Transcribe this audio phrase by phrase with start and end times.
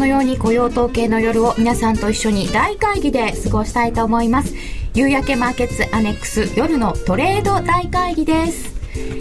[0.00, 4.54] のように雇用統計の夜を皆さんと一緒に大会議で過ごしたいと思います。
[4.94, 8.74] 夕焼けマーケッツアネックス夜のトレード大会議です。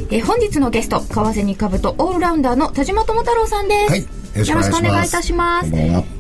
[0.09, 5.69] え本日のゲスト為替に株とオールラウンダーの田島智太郎さんです、はい、よろしくお願いいたします。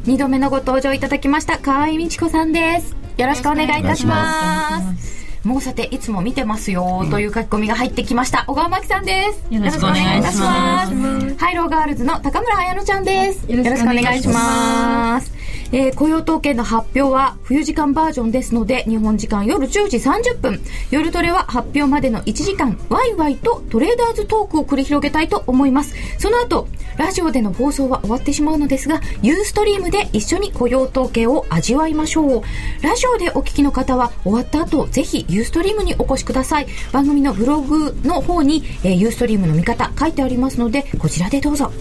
[0.05, 2.95] 二度目のご登場いただきました河合美智子さんです。
[3.17, 8.43] よろしくお願いいたしますもうさていつも見てますよという書き込みが入ってきました。
[8.47, 9.53] 小川真紀さんです。
[9.53, 10.93] よろしくお願いいたします。
[11.37, 13.49] ハイローガールズの高村彩乃ちゃんです。
[13.49, 15.31] よろしくお願いします。
[15.71, 20.61] えー、雇用統計の発表は冬時間バージョンですので日本時間夜10時30分。
[20.91, 25.93] 夜トレは発表までの1時間ワイワイとトレーダーズトークを繰り広げたいと思います。
[26.17, 26.67] その後
[26.99, 32.43] ラジオでの放送は終わってしまうのですがユーストリームで一緒に雇用統計を味わいましょう
[32.83, 41.71] ラジオでお聞きの方は終わった後ぜひユーストリームにお越しください番組のブログの方に、えー、ユーストリームの見方書いてありますのでこちらでどうぞ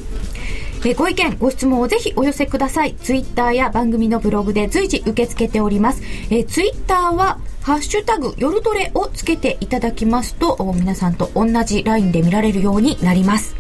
[0.87, 2.95] えご意見、ご質問をぜひお寄せください。
[2.95, 6.03] ツイッターや番組のブログで随時受け付けております。
[6.31, 13.58] えツイッターは、ハッシュタグ、夜トレをつけていただきますと、皆さんと同じラインで見られるようになります。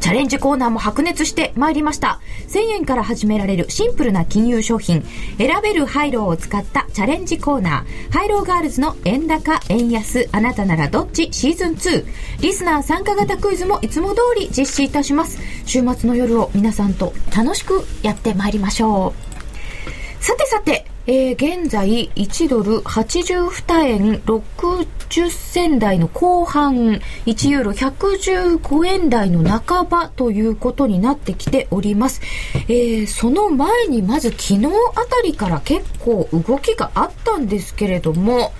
[0.00, 2.20] チャレンジコーナーも白熱してまいりました。
[2.48, 5.02] 1000円から始められるシンプルな金融商品、
[5.38, 11.32] 選べるハイローを使ったチャレンジコーナー、ハイローガールズの円高、円安、あなたならどっち？
[11.32, 12.06] シーズン2。
[12.40, 15.38] リスナー参加型クイズもいつも通り実施いたします。
[15.64, 20.22] 週末の夜を皆さんと楽しくやってまいりましょう。
[20.24, 32.22] さてさて、えー、現在1ドル82円60銭台の後半1ユーロ115円台の半ばということになってきております、
[32.68, 34.70] えー、その前にまず昨日あ
[35.06, 38.52] たりから結構動きがあったんですけれども、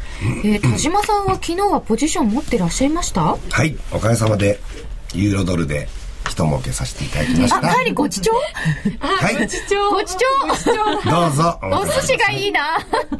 [0.44, 3.36] えー、田島さんは昨日はポジション持ってらっしゃいました？
[3.50, 4.60] はいおかげさまで
[5.14, 5.88] ユーロドルで
[6.34, 7.70] 一儲けさせていただきました。
[7.70, 8.34] あ、帰りごちちょ
[8.98, 10.28] はいごちちょごちちょ
[11.08, 11.58] どうぞ。
[11.62, 12.60] お寿司がいいな。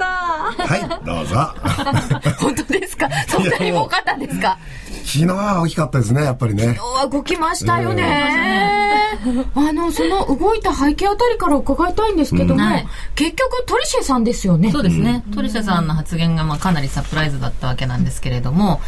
[0.01, 1.55] はい、どうぞ。
[2.43, 3.09] 本当ですか？
[3.29, 4.59] そんなに多かったんですか？
[5.05, 6.75] 昨日は大きかったですね、やっぱりね。
[6.75, 9.17] 昨日は動きましたよね。
[9.55, 12.61] あの、その動いた背景あたりから伺いたいんですけども、
[13.15, 14.73] 結局トリシェさんですよね。
[14.73, 15.23] そうですね。
[15.35, 18.81] トリシェさんの発言がまあかなりサプライズだったわけなんですけれども、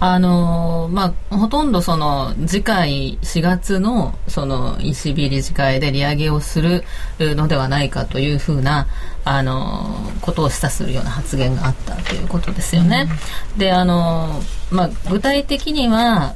[0.00, 6.84] あのまあ、ほとんどその次回4月のその ECB 理事会で利上げをする
[7.18, 8.86] のではないかというふうな
[9.24, 13.08] あのことを示唆するような発言があったということですよね。
[13.54, 16.34] うん、であの、まあ、具体的には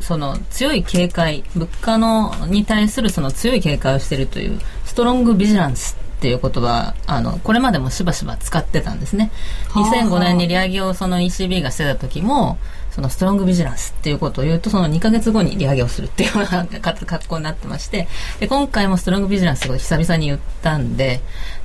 [0.00, 9.30] その強い警戒物価のに対するその強い警戒をしているというストロングビジランスっていう言葉あのこれまでもしばしば使ってたんですね。
[9.70, 12.58] 2005年に利上げをその ECB がしてた時も
[12.96, 18.08] そのストロングビジランスっていうことを言うとその2か月後に利上げをするっていうような格好になってまして
[18.40, 21.20] で今回もストロングビジランスを久々に言ったんで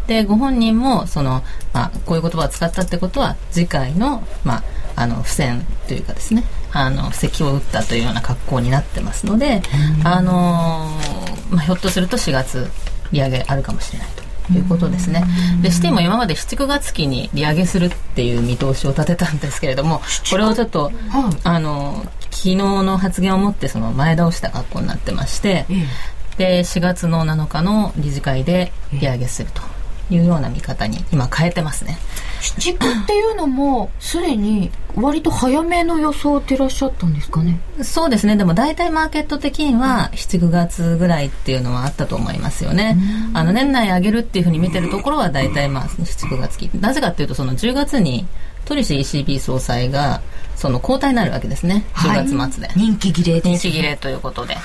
[0.08, 4.64] でご本人もその、まあ、こういう言葉を使ったってことは次回の,、まあ、
[4.98, 6.44] あの付箋というかですね
[6.74, 9.62] あの布石を打ったというような格好になってますので、
[10.06, 10.90] あの
[11.50, 12.70] まあ、ひょっとすると4月
[13.12, 14.21] 利上げあるかもしれないと。
[14.58, 15.24] いうことですね。
[15.62, 20.92] で、シティも今まで7、9月期に利上げするっていう見通しを立てたんですけれども、これをちょっと、
[21.44, 25.66] あの、昨日の発言をもってその前倒した格好になってまして、
[26.38, 29.71] で、4月の7日の理事会で利上げすると。
[30.12, 31.98] いうような見方に今変えてますね。
[32.42, 37.60] 七区っていうのもすでに割と早めの予想っていらっしゃったんですかね。
[37.84, 38.36] そうですね。
[38.36, 42.98] でも大体マーケット的には79月ぐらいっていうのはあったと思いますよね。
[43.34, 46.70] あの年内上げるっていうふうに見てるところは大体まあ79月期。
[46.80, 48.26] なぜかっていうとその10月に
[48.66, 50.22] トリシ ECB 総裁が
[50.56, 51.86] その交代になるわけですね。
[51.96, 54.56] 10月末で、はい、人気切れ、ね、人気切れということで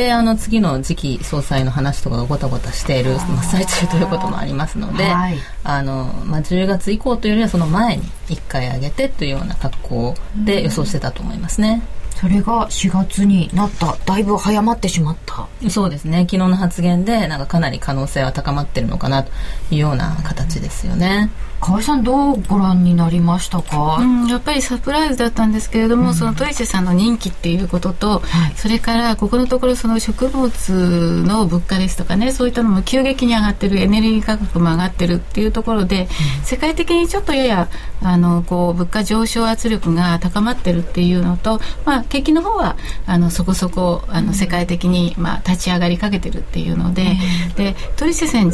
[0.00, 11.82] であの次の次期総裁の話とかがごたごたしている真っ最中ということもありますので、はい、あのまあ、10月以降というよりはその前に1回上げてというような格好で予想してたと思いますね。
[12.18, 13.96] それが4月になった。
[14.06, 15.48] だいぶ早まってしまった。
[15.68, 16.20] そうですね。
[16.20, 19.30] 昨日の発言でなんかかなり可能性は高まってるのかなと
[19.70, 21.30] いうような形ですよね。
[21.60, 36.08] 河合さんどうご覧になりましたか、うん、やっぱりサプライズだったんですけれども、うん、そのトリチェさんの人気っていうことと、はい、それからここのところその植物の物価ですとかねそういったのも急激に上がってるエネルギー価格も上がってるっていうところで、
[36.38, 37.68] うん、世界的にちょっとやや
[38.02, 47.16] あのこう物価上昇圧力が高まってるっていうのと、まあ、景気の方はあのそこそこあの世界的に、まあ、立ち上がりかけてるっていうので,、
[47.56, 48.50] でトリチェさん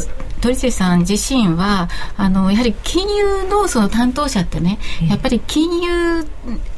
[0.71, 4.79] さん自身はあのやはり金融のその担当者ってね、
[5.09, 6.25] やっぱり金融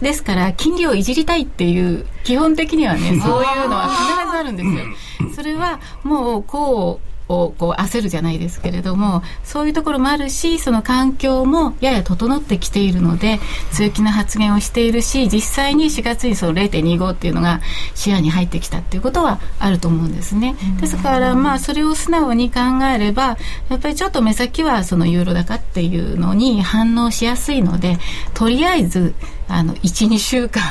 [0.01, 5.33] ですから金利をいじりたいっていう基本的にはねそういうのは必ずあるんですよ。
[5.36, 13.40] それはもうこうをこう焦るじゃないですけれどもそういうところもあるしその環境もやや整ってきているので
[13.72, 17.62] 強気な発言をしているし実際に4月にその0.25っていうのが
[17.94, 20.56] 視野に入ってきたっていうことはあると思うんですね。
[20.81, 22.60] ですからまあそれを素直に考
[22.92, 23.38] えれば
[23.70, 27.98] やっぱりちょっと目先はそのユーロ高っていうのに反応しやすいので
[28.34, 29.14] とりあえず
[29.48, 30.64] あの12週間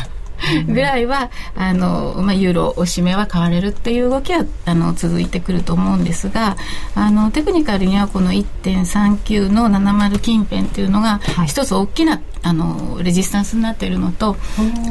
[0.67, 6.57] ぐらいは、あの、まあ、ユーロおしめは買われるっていう動きは、あの、続いてくると思うんですが、
[6.95, 14.37] あの、テクニカルにはこの1.39の70近辺っていうのが、一つ大きな、あの、レジスタンスになっているのと、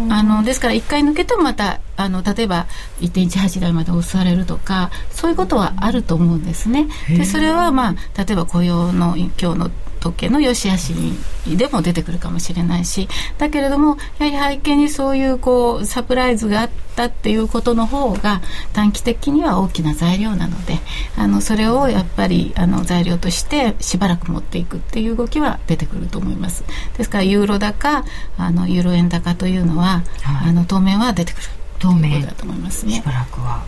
[0.09, 2.67] あの、ですから一回抜けてもまた、あの、例えば
[3.01, 6.87] 1.18台まで押されるとか、そういうことはあると思うんですね。
[7.09, 13.07] で、それはまあ、例えば雇用の今日の時計の良し悪しにでも出てくるかもしれないし
[13.37, 18.41] だけれどもやはり背景にそういうこうサプライズがあったっていうことの方が
[18.73, 20.79] 短期的には大きな材料なので
[21.15, 26.63] あのそれをやっぱりあの材料としてしばらく持っていくっていう動きは出てくると思います。
[26.97, 28.03] ですからユーロ高
[28.37, 31.43] あのユーロ円高というのは、はい、あの当面は出てくる。
[31.79, 32.25] 当面。
[32.25, 32.95] だと思いますね。
[32.95, 33.63] しばらくは。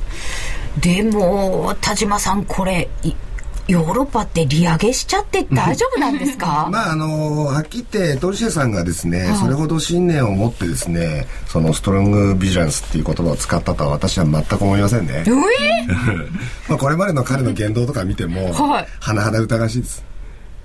[0.79, 2.89] でも田島さんこれ
[3.69, 6.67] ヨーロッパって利上げしちゃって大丈夫なんですか？
[6.71, 15.23] まああのはっきり言ってトルシエさんがですね、はい、それほど信念を持ってですねそのストロングビジランスっていう言葉を使ったとは私は全く思いませんね。
[15.27, 15.35] えー、
[16.67, 20.08] まあこれまでの彼の言動とか見ても、はい、甚だ疑わしいです。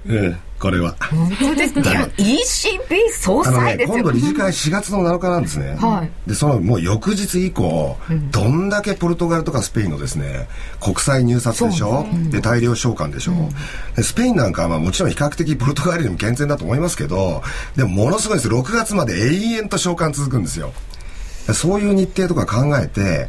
[0.07, 0.97] うんこれは。
[1.11, 1.81] 本当ですか
[2.17, 5.77] ?ECB 総裁ですよ、ね、今度理事会4月の7日なんですね。
[5.79, 6.29] はい。
[6.29, 10.49] で、そのもう翌日以降、うん、どんだけポルトガルとかスペインのですね、
[10.81, 13.49] 国際入札でしょ、うん、で、大量償還でしょ、うん、
[13.95, 17.43] でスペインなんかはまあもちろん比較的ポルトガルよりも健全だと思いますけど、
[17.77, 18.49] でもものすごいです。
[18.49, 20.73] 6月まで永遠と償還続くんですよ。
[21.53, 23.29] そういう日程とか考えて、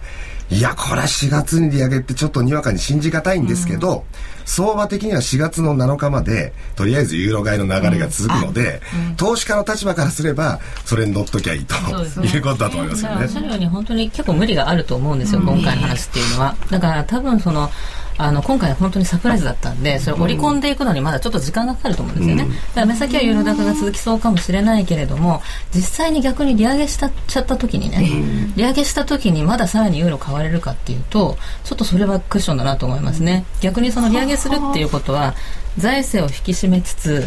[0.49, 4.03] いや、これは4月に利上げってちょっとにわかに信じがたいんですけど、うん、
[4.45, 11.75] 相場的には4月の7日まで、とりあえずユーロ買いの流れが続くので、うん、投資家の立場からすれば、それに乗っときゃいいと、
[12.21, 13.23] ね、いうことだと思いますよね。
[13.23, 16.55] おっしゃるように本当に結構無理があると思うんですよ、今回の話っていうのは。
[16.69, 17.69] だから多分その、
[18.17, 25.41] あの今回は本当にサプライズだったんでそれを織り込んでいくのにまだちょっと時間がかかると思うんですよね、うん、だから目先はユーロ高が続きそうかもしれないけれども
[25.73, 33.45] 実際に逆に利上げしたちゃった時にね、うん、利上げした時にまださらにユーロ買われるかっていうとちょっとそれはクッションだなと思いますね。
[33.61, 35.35] 逆にその利上げするっていうことは
[35.77, 37.25] 財政を引き締めつつ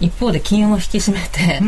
[0.00, 1.60] 一方で金融も引き締めて、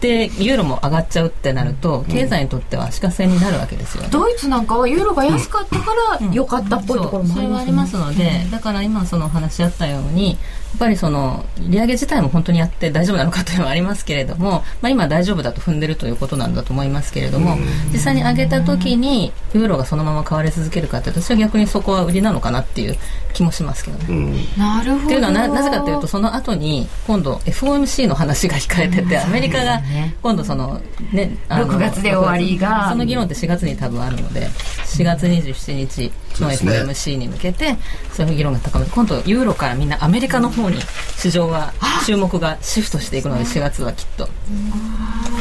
[0.00, 10.36] でユーロも上がっちゃうってなると経済にとっては足かせになるわけですよ、ね、ドイツなんかはユーロが安かったから良かったっぽいところもあります、ね、それはありますので、だから今そのお話しあったようにや
[10.74, 17.56] っぱりその利上げ自体も本当にやって大丈夫なのかというのはありますけれども、まあ、今大丈夫だと踏んでるということなんだと思いますけれども
[17.92, 22.96] 実際に上げた時にユーロがそのまま買われ続けるかというと私は逆にそこは売りなのかなっていう
[23.32, 24.44] 気もしますけどね。
[24.56, 25.06] なるほど。
[25.08, 29.80] というのはななぜかというとその後に今度 FOMC の話が控えててアメリカが
[30.22, 30.80] 今度その
[31.12, 32.88] ね6月で終わりが。
[32.90, 34.46] その議論って4月に多分あるので
[34.84, 36.12] 4月27日
[36.42, 37.76] の FOMC に向けて
[38.12, 40.78] そういう議論が高まって今度ユーロからみんなアメリカの方に
[41.16, 41.72] 市場は
[42.06, 44.28] 注目がシフトしていくので4月はきっと。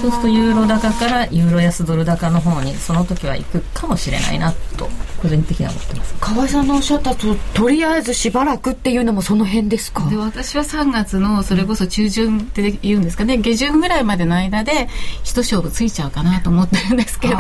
[0.02, 4.88] そうするとユーロ高からユーロ安ドル高の方にその時は行くかもしれないなと
[5.22, 6.16] 個人的には思ってます。
[6.20, 10.08] 河合さんのおっしゃったととりあえずしばらくっていうのもその辺ですか？
[10.10, 14.88] で私は3月のそれこそ中旬って言うんですかね下旬ぐらいまでの間で
[15.24, 17.38] 一勝負ついちゃうかなと思ってるんですけど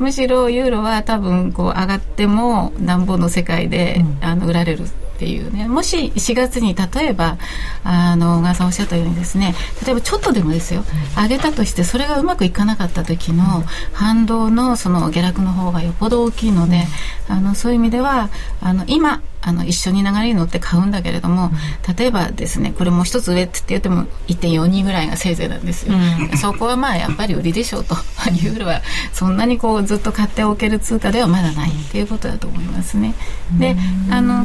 [0.00, 5.68] むしろユーロは多分こう上がってもなんぼの世界で、うん、あの売られるっていうね。
[5.68, 7.38] もし4月に例えば
[7.84, 9.54] あの小川さんおっしゃったようにですね
[9.84, 10.84] 例えばちょっとでもですよ、
[11.16, 16.84] 上げたとしてそれがうまくいかなかった時の反動のその下落の方がよっぽど大きいので、
[17.28, 18.30] あのそういう意味では
[18.60, 21.52] あの今あの一緒に流れに乗って買うんだけれども、
[21.96, 27.96] 例えばですねこれもう一つ上って言っても1.42ぐらいがせいぜいなんですよ、うん、 そこはまあやっぱり売りでしょうと。
[28.42, 33.14] ユーロはそんなにこうずっと買っておける通貨ではまだないっていうことだと思いますね。
[33.56, 33.76] で
[34.10, 34.44] あの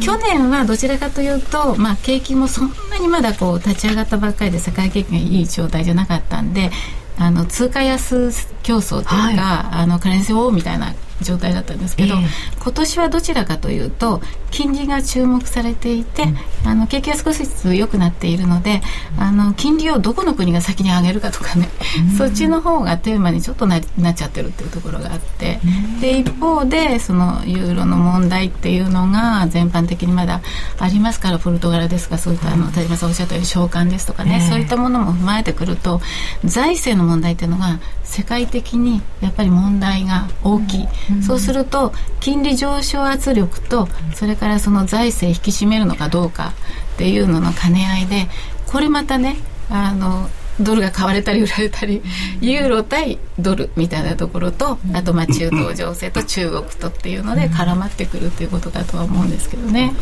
[0.00, 6.70] 去年はどちらかというと、まあ、景気もそんなにまだこう立ち上がったばっかりで世界景気がいい状態じゃなかったんで
[7.18, 8.30] あの通貨安
[8.62, 9.36] 競争というか、はい、
[9.82, 14.20] あのカレンシーウォーみたいな状態だったんですけど、えー、今年はどちらかというと
[14.50, 16.26] 金利が注目されていて、う
[16.64, 18.80] ん、あの景気が少しずつ良くなっているので、
[19.16, 21.68] うん、あの金利をどこの国が先に上げるかとかね、
[22.10, 25.60] うん、そっちの方がテーマにちょっとななっちゃってるっていうところがあって、
[26.00, 30.40] で一方でそのユーロの問題っていうのが全般的にまだ
[30.78, 36.00] ありますからポルトガルですがそういったあの田島さんおっしゃったように償還ですとかね、そういったものも踏まえてくると
[36.44, 40.88] 財政の問題っていうのが世界的にやっぱり問題が大きい。
[41.10, 46.52] うん、そうすると金利上昇圧力とそれからその財政引き締めるのかどうか
[46.94, 48.28] っていうのの兼ね合いで
[48.66, 49.36] これまたね
[49.70, 50.28] あの
[50.60, 52.02] ドルが買われたり売られたり
[52.40, 59.94] ユーロ対ドルみたいなところとあとまあ中東情勢と中国とっていうので絡まってくるということだとは思うんですけどね。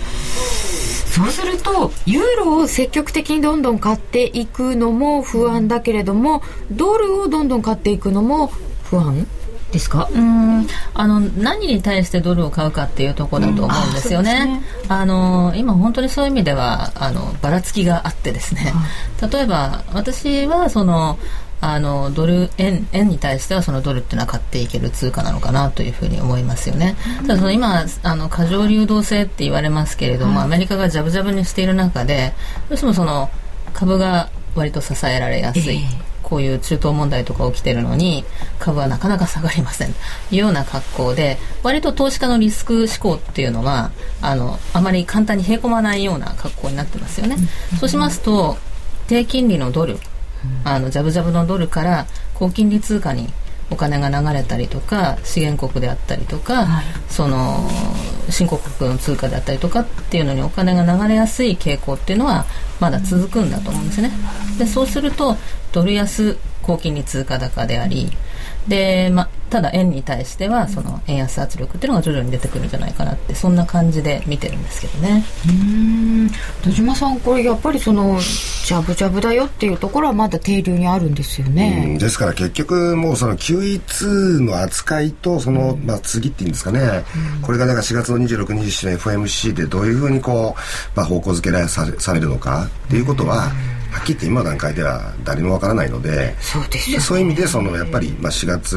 [1.16, 8.48] そうするとユーロを積極的にどんどん買っていくのも不安だけれどもドルをどんどん買っていくのも
[8.84, 9.26] 不安？
[9.72, 10.08] ですか？
[10.12, 14.62] うんあの何に対してドルを買うかっていうところだと思うんですよね。
[14.84, 18.72] うん、あねあの今本当にそういう意味ではあのばらつきがあってですね、
[19.20, 21.18] はい、例えば私はその
[21.60, 26.96] あのドル円円に対してはそのドルっていうのは買っていける通貨なのかなというふうに思いますよね。
[27.22, 32.34] ただその今あの過剰流動性って言われますけれども、アメリカがジャブジャブにしている中で
[32.68, 33.30] どうしてもその
[33.72, 35.76] 株が割と支えられやすい。
[35.76, 38.24] えーこういう中東問題とか起きてるのに
[38.58, 39.92] 株はなかなか下がりません。
[39.92, 47.36] というような格好で割と投資家のリスク思考っていうのはあのあまり簡単にへこまないような格好になってますよね。
[47.78, 48.56] そうしますと
[49.06, 50.00] 低金利のドル
[50.64, 53.32] あのジャブジャブのドルから高金利通貨に
[53.70, 57.68] お金が流れたりとか資源国であったりとか、はい、その
[58.30, 62.44] 新興国の通貨であったりとかっていうのにお金が流れやすい傾向っていうのは
[62.80, 64.12] まだ続くんだと思うんですね。
[64.58, 65.36] でそうすると
[65.72, 68.10] ドル安高金利通貨高であり
[68.68, 75.24] で、ま、ただ円に対してはその円安圧力っていうのが徐々に出てくるんじゃないかなってそんな感じで見てるんですけどね。
[75.48, 76.30] うん。
[76.64, 81.96] 戸島さんこれやっぱりそのジャブジャブだよっていうところはまだ定流にあるんですよね。
[82.00, 87.04] ですから結局もうその QE2 の扱いとその、まあ、次っていうんですかね、
[87.42, 93.52] これがなんか4月の26日の FMC でどういうふうにこう、まあ、方向づけらされるのかっていうことは、
[93.96, 98.76] はっきり言って今の段階では誰もわからないのでそうです、ね、そういう意味でそのやっぱり、まあ、4月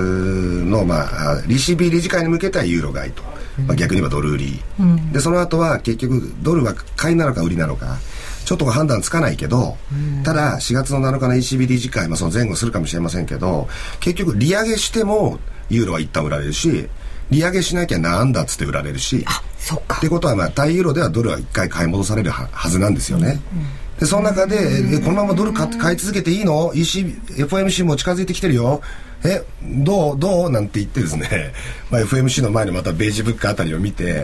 [0.65, 3.21] の、まあ、ECB 理事会に向けてはユーロ買いと、
[3.67, 7.97] まあ、逆に言えばドル売り、うん、でその後は結局ドルは買いなのか売りなのか
[8.45, 13.67] ちょっと判断つかないけど、うん、ただ4月の7日の ECB 理事会、まあ、その前後するかもしれませんけど
[13.99, 15.37] 結局利上げしても
[15.69, 16.87] ユーロは一旦売られるし
[17.29, 19.23] 利上げしなきゃなんだっつって売られるし。
[19.27, 19.97] あそっか。
[19.97, 23.39] ってことは、まあ、対ユーロではドルは一回買い戻されるはずなんですよね。
[23.53, 27.05] うんで、その中で、このままドル買買い続けていいの ?EC、
[27.37, 28.81] FOMC も近づいてきてるよ。
[29.23, 30.19] え、どう？
[30.19, 30.49] どう？
[30.49, 31.53] なんて言ってですね、
[31.91, 34.23] まあ、FMC の前にまたベージュブックあたりを見て、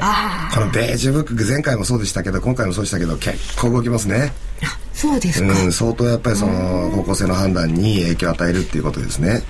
[0.54, 4.32] このベージュブック、前回もそうでしたけど、今回もそうでしたけど、結構動きますね。
[4.94, 5.62] そうですか。
[5.62, 9.44] うん、相当やっぱりその方向性の判断に影響を与えるっていうことですね。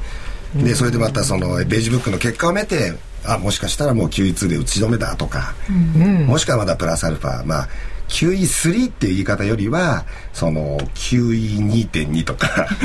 [0.56, 7.70] で、それでまたそのベージュブックの結果を見て、あ、もしかしたらもう QE2 で打ち止めだとか、うん、もしくはまだプラスアルファ、まあ、
[8.08, 12.68] QE3 っていう言い方よりはその QE2.2 とか。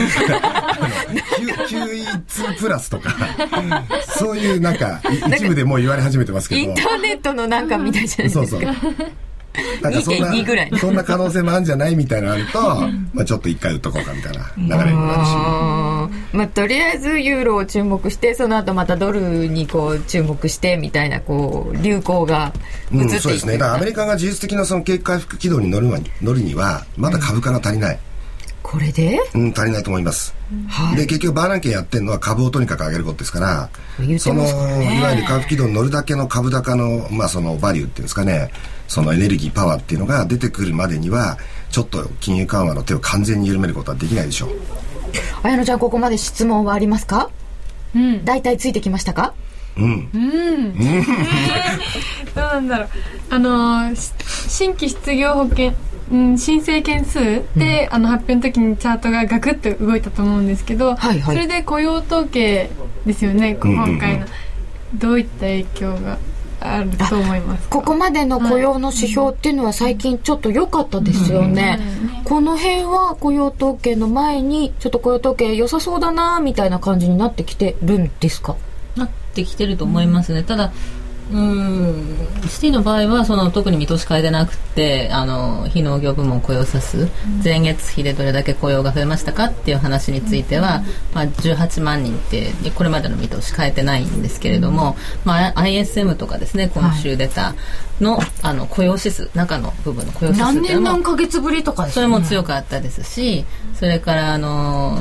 [1.69, 3.15] QE2 プラスとか。
[4.17, 5.00] そういうなんか
[5.35, 6.61] 一部でもう言われ始めてますけど。
[6.61, 8.47] インターネットのなんかみたいじゃないですか。
[8.47, 9.11] そうそう
[9.83, 12.61] なんかそんなそんな可能性もあるんじゃないみたいなのあると、
[13.12, 15.30] まあちょっと一回打っとこうかみたいな流れになるし。
[16.33, 22.52] まあとりあえずユーロを注目して、その後またドルにこう注目してみたいなこう流行が
[22.92, 23.59] うん、そうですね。
[23.59, 25.88] だからアメリカが事実的なその景気回復軌道に乗る
[26.23, 27.99] 乗るには、まだ株価が足りない。
[28.62, 29.19] これで？
[29.35, 30.33] うん足りないと思います、
[30.69, 33.69] はい、で結局バーナンケンやってるのは株をとにかく上げることですから
[34.19, 38.52] そのいわゆる回復軌道に乗るだけの株高の,、まあそのバリューっていうんですかね
[38.91, 41.39] そのエネルギーパワーっていうのが出てくるまでには
[41.71, 44.51] ちょっと金融緩和の手を完全に緩めることはできないでしょう。
[45.45, 47.31] 綾乃ちゃんここまで質問はありますか？
[47.95, 48.25] うん。
[48.25, 49.33] 大体ついてきましたか？
[49.77, 50.11] うん。
[50.13, 50.75] うん。
[50.75, 50.81] ど
[52.35, 52.89] うなんだろう。
[53.31, 55.73] あの新規失業保険
[56.11, 57.21] うん、申請件数
[57.57, 62.69] で、うん、あの発表の時にチャートがガクッと動いたと思うんですけど、はいはい、それで雇用統計
[63.07, 64.27] ですよね今回の、
[64.95, 66.19] どういった影響が？
[66.61, 67.69] あると思います。
[67.69, 71.79] ここまでの雇用の指標っていうのは最近ちょっと良かったですよね、
[72.19, 78.57] うん、この辺は雇用統計の前にちょっと雇用統計良さそうだなみたいな感じになってきてるんですか？
[78.97, 80.73] なってきてると思いますね、ただ
[81.33, 82.31] うん。
[82.49, 87.09] シティの場合はその特に見通し変えてなくてあの非農業部門雇用者数、
[87.43, 90.83] 前月比でどれだけ雇用が増えましたかっていう話については、
[91.15, 97.55] まあ、18万人ってこれまでの見通し変えてないんですけれども、まあ、ISM とかですね今週出た
[98.01, 103.45] のはい、あの雇用指数中の部分の雇用指数何年何ヶ月ぶりとか、ね、それも強かったですし
[103.75, 104.97] それからあの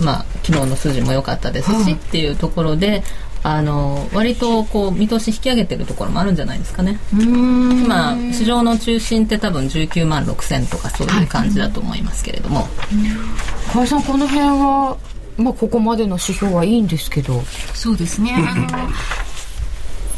[0.00, 3.02] まあ昨日の数字も良かったですし、っていうところで
[3.48, 6.98] あの割とこう見通し引き上げてるところもあるんじゃないですかね。
[7.12, 12.66] 今市場の中心って多分19万6千とかそういう感じだと思いますけれども。
[13.72, 14.96] 河、合、さんこの辺は
[15.36, 17.40] まあここまでの指標はいいんですけど。
[17.72, 18.34] そうですね。
[18.36, 18.66] あの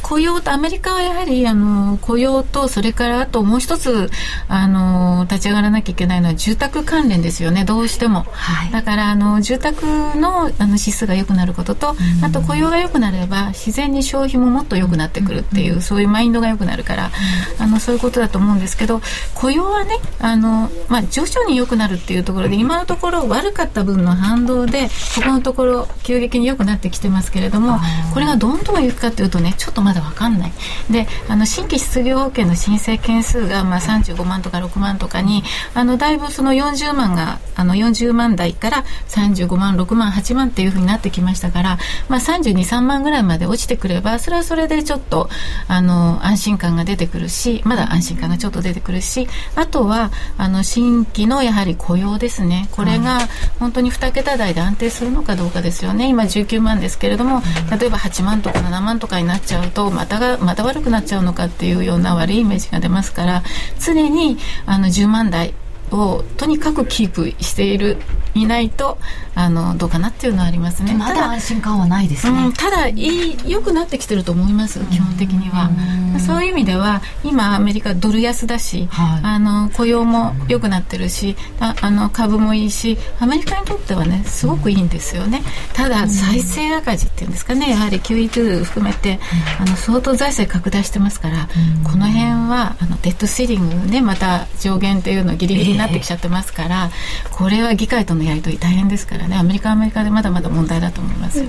[0.09, 4.11] 雇用とアメリカはやはりあの雇用とそれからあともう一つ
[4.49, 7.65] あの立ち上がらなきゃいけないのは住宅関連ですよね。
[7.65, 9.85] どうしても、はい、だからあの住宅
[10.17, 17.11] のあの指数が良くなることと、あと雇用が良くなれば自然に消費ももっと良くなってくるっていう、そういうマインドが良くなるから、
[17.59, 19.01] あのそういうことだと思うんですけど
[19.35, 27.79] 雇用はねあの、まあ、徐々に良くなるっていうところで今のところ悪かった分の反動でここのところ急激に良くなってきてますけれども
[28.15, 30.53] これがどんどんいくかというとねちょっとまだ分かんない。
[30.91, 35.43] であの新規失業保険の申請件数が、まあ、35万とか6万とかに
[35.75, 41.79] あのだいぶその40万があの40万台から35万6万8万っていうふうになってきましたから、
[42.09, 45.29] まあ、323万ぐらいまで落ちてくればそれはそれでちょっと
[45.67, 52.69] あの安心感が出てくるしまだ安心感がちょっと出てくるしあとはあの新規のやはり雇用ですね。
[52.73, 53.21] これが
[53.59, 56.09] 本当に2桁台で安定するのかどうかですよね。
[56.09, 57.43] 今19万ですけれども
[57.79, 63.43] 例えば8万とか7万とかになっちゃうとまたがまた悪くなっちゃうのかっていうような悪いイメージが出ますから
[63.81, 65.55] 常にあの10万台
[65.91, 67.97] をとにかくキープしている
[68.35, 68.99] いないと
[69.39, 70.95] あのどうかなっていうのはありますね。
[70.95, 75.71] まだ安心感はないですね、うん、ただいい良くなってきてると思います基本的には。
[76.19, 85.43] そういう意味では今アメリカドル安だし、はい、あの雇用も良くなってるしああの株もいいしアメリカにとってはねすごくいいんですよね。
[85.73, 87.71] ただ財政赤字っていうんですかね。
[87.71, 89.21] やはり QE2 含めて
[89.61, 91.49] あの相当財政拡大してますから
[91.85, 96.91] この辺はあのデッドシーリングでまた上限っていうのギリギリになってきちゃってますから、
[97.31, 101.49] これは議会とのやり取り大変ですからねアメリカアメリカでまだまだ問題だと思います、うん、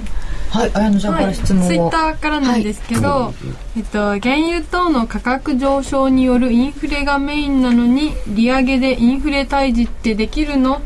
[0.50, 10.82] はい綾野ちゃんから質問を、はい、ツイッターからなんですけど、はい、えっと、原油等の価格上昇によるインフレがメインなのに利上げでインフレ退治ってできるの？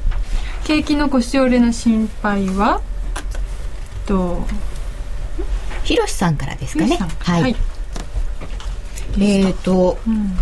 [0.65, 2.81] 景気の腰折れの心配は？
[4.06, 4.45] と
[5.84, 6.97] ひろしさんからですかね。
[7.19, 7.56] はい、はい、
[9.19, 10.36] えっ、ー、と、うん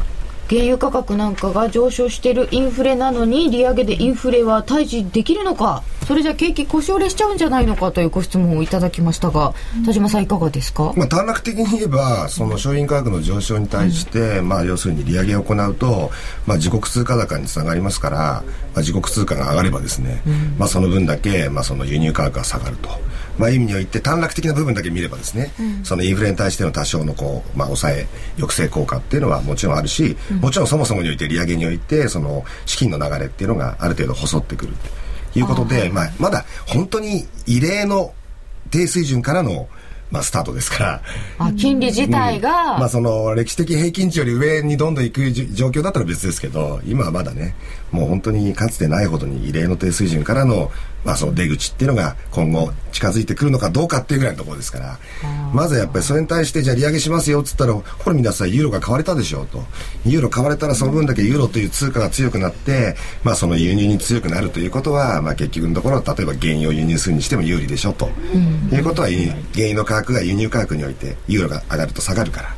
[0.49, 5.81] 原油価格なんかが上昇しているインフレなのに利上げでインフレは退治できるのか？
[6.11, 9.53] それじゃ景気腰折れしちゃうんじゃないのかというご質問をいただきましたが、
[9.85, 16.11] 田島さんいかがですか、まあ、短絡的に言えばその商品価格の上昇に対して、うん、まあ、要するに利上げを行うと、
[16.45, 18.43] まあ、自国通貨高につながりますから、ま
[18.75, 22.89] あ、自国通貨が上がればですね、うん、まあ、その分だけ、まあ、その輸入価格が下がると。
[23.37, 35.00] まあ、意味において短絡的な部分だけ見ればですね、うん、そのインフレに対しての多少のこう、まあ、抑え抑制効果っていうのはもちろんあるし、うん、もちろんそもそもにおいて利上げにおいてその資金の流れっていうのがある程度細ってくると
[35.35, 38.13] いうことでまあ、まだ本当に異例の
[38.69, 39.67] 低水準からの
[40.11, 41.01] まあ、スタートですから。
[41.39, 47.55] あ、金利自体が、うん、まあ、その、歴史的平均値より上にどんどん行く状況だったら別ですけど、今はまだね、
[47.91, 50.71] もう本当にかつてないほどに異例の低水準からの
[51.03, 54.99] まあ、その出口っていうのが今後近づいてくるのかどうかっていうぐらいのところですから
[55.53, 59.63] まずやっぱりそれに対してじゃあ利上げしますよっつったらこれ皆さんユーロが買われたでしょうと。
[60.05, 68.09] ユーロ買われたらその分だけユーロという通貨が強くなって、まあ、その輸入に強くなるということは、まあ、結局のところ例えば原油を輸入するにしても有利でしょと、
[68.71, 69.25] いうことは原
[69.55, 72.55] 油の価格が輸入価格においてユーロが上がると下がるから。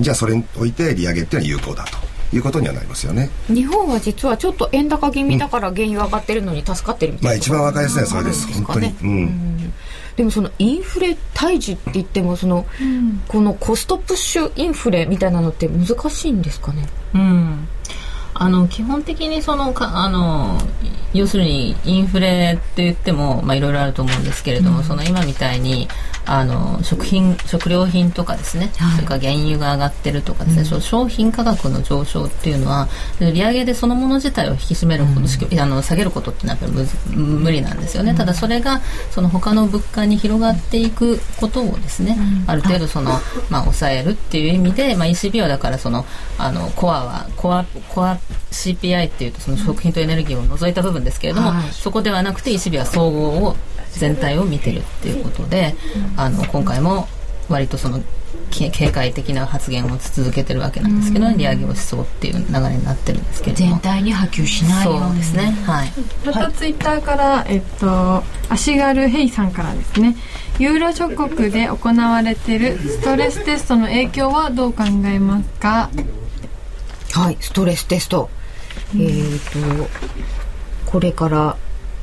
[0.00, 2.09] じゃあそれにおいて利上げっていうのは有効だと。
[2.32, 3.30] いうことにはなりますよね。
[3.48, 9.72] 日本は実はちょっと円高気味だから原油上がってるのに助かってるみたいな、まあ一番分かりやすいのはそれです、ね、本当に、うん、
[10.16, 16.88] でもそのインフレ退治って言ってもその、うん、このコストプッシュインフレみたいなのって難しいんですかね？
[17.14, 17.68] うん。
[18.32, 20.58] あの基本的にそのかあの
[21.12, 25.88] 要するにインフレって言ってもまあいろいろあると思うんですけれども、うん、その今みたいに
[26.26, 32.88] あの食品食料品とかですね、はい、それから原油が上がってるとかですね、うん、商品価格の上昇っていうのは
[33.20, 36.80] 利上げでそのもの自体を引き締めること、うん、あの下げることってのはやっぱ
[37.10, 38.80] り無理なんですよね、うん、ただそれが
[39.10, 43.10] その他の物価に広がっていくことをですね、ある程度その、
[43.50, 46.04] まあ、抑えるっていう意味で、まあ、ECB はだからその
[46.38, 48.18] あのコアはコアコア
[48.50, 53.56] CPI っていうとその食品とエネルギーを除いた部分ですけれども、そこではなくて ECB は総合を
[53.98, 55.74] 全体を見てるっていうことで、
[56.16, 57.08] あの今回も
[57.48, 58.00] 割とその
[58.50, 65.52] 警戒的な発言を続けてるわけなんですけど、利上げをしそうっていう流れになってるんですけど全体に波及しないようですね。
[65.64, 65.92] はい。
[66.24, 70.16] またツイッターから、えっと足軽ヘイさんからですね。
[70.58, 75.90] ユーロ諸国で行われているストレステストの影響はどう考えますか？
[77.12, 77.36] はい。
[77.40, 78.30] ストレステスト、
[78.94, 79.88] えっ、ー、と
[80.86, 81.56] これから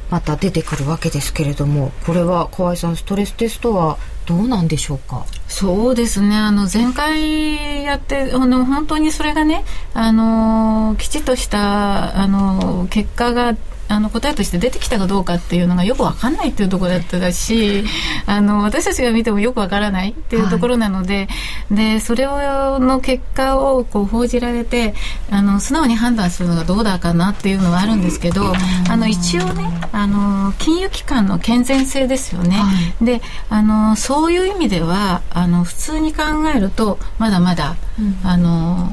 [0.09, 5.25] また出てくるわけですけれどもこれは河合さんストレステストはどうなんでしょうか？
[5.47, 6.35] そうですね。
[6.35, 13.55] あの前回やってあの本当にそれがねあのきちっとしたあの結果が
[13.87, 17.83] あの答えとして出てきたかどうかっていうのがよくわかんないっていうところだったし
[18.25, 21.27] あの私たちが見てもよくわからないっていうところなので、
[21.69, 24.93] はい、でそれをの結果をこう報じられて
[25.29, 28.53] あの素直に判断するのがどうだかなっていうのはあるんですけど、
[28.89, 32.71] あの一応ねあの金融機関の健全性ですよね、は
[33.01, 36.23] い、であのそういう意味ではあの普通に考
[36.53, 38.89] えるとまだまだ、うん、あの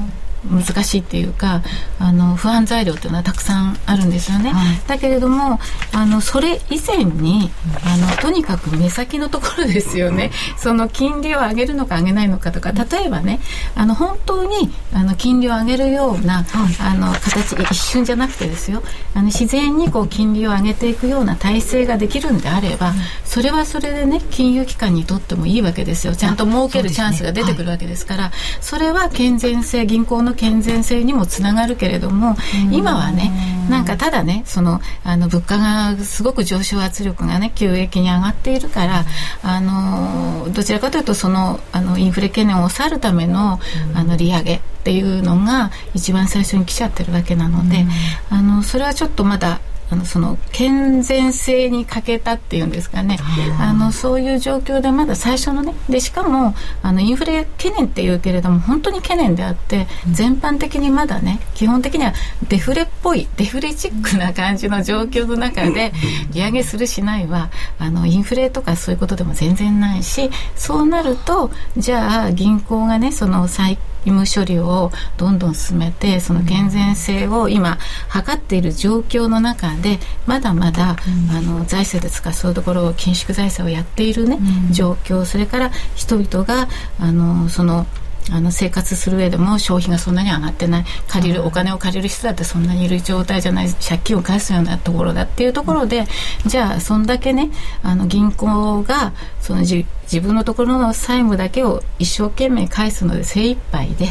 [0.51, 1.61] 難しいっていうか
[1.99, 5.59] あの不安材料っていうのはたくさんあるんですよね、はい、だけれども
[5.93, 7.51] あのそれ以前に
[7.85, 10.31] あのとにかく目先のところですよね。
[10.57, 13.39] その金利を上げるのか上げないのかとか例えばね
[13.75, 16.45] あの本当にあの金利を上げるような、
[16.79, 18.83] あの形一瞬じゃなくてですよ。
[19.13, 26.15] あの自然にこう金利を上げていくような体制ができるんであれば、それはそれでね金融機関にとってもいいわけですよ。
[26.15, 28.31] ちゃんと儲けるチャンスが出てくるわけですから、
[28.61, 32.35] それは健全性銀行の健全性にもつながるけれども
[32.71, 33.31] 今はね
[33.69, 39.05] なんかただねそのあの物価がすごく上昇圧力がね急激に上がっているから
[39.43, 43.59] あのどちらかというとそのあのインフレ懸念を抑えるための
[43.95, 47.85] あの利上げっていうのが一番最初に来ちゃってるわけなので
[48.29, 53.17] あのそれはちょっとまだあのその健全性に欠けたっていうんですかね。
[53.59, 55.73] あのそういう状況でまだ最初のね。
[55.89, 62.13] でしかもあのインフレ懸念っていうけれども本当に懸念であって全般的にまだね基本的には
[62.47, 65.93] デフレっぽいデフレチックな感じの状況の中で
[66.33, 73.77] 利上げするしないはあのインフレとかそういうことでも全然ないしそうなるとじゃあ銀行がねその最
[74.11, 80.95] 務処理をどんどん進めてその健全性を今測っている状況の中でまだまだ、
[81.31, 84.39] あの財政で使うそういうところを緊縮財政をやっているね、
[84.71, 86.67] 状況それから人々が
[86.99, 87.85] あのその
[88.31, 90.85] あの生活する上でも消費がそんなに上がってない。
[91.07, 93.69] 借りるお金を借りる人だってそんなにいる状態じゃない。
[93.73, 96.05] 借金を返すようなところだっていうところで
[96.45, 97.51] じゃあそんだけね
[97.83, 99.85] あの銀行がその自
[100.21, 104.07] 分のところの債務だけを一生懸命返すので精一杯で、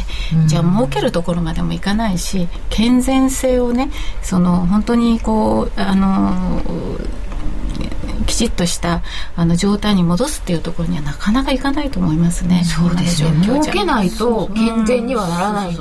[0.47, 6.61] じゃあ儲けるところまでもいかないし健全性をねその本当にこうあの
[8.25, 9.01] きちっとした
[9.35, 12.63] あの状態に戻すっていうところにはなかなかいかないと思いますね。
[12.63, 13.29] そうですよ。
[13.41, 15.75] 儲けないと健全にはならない。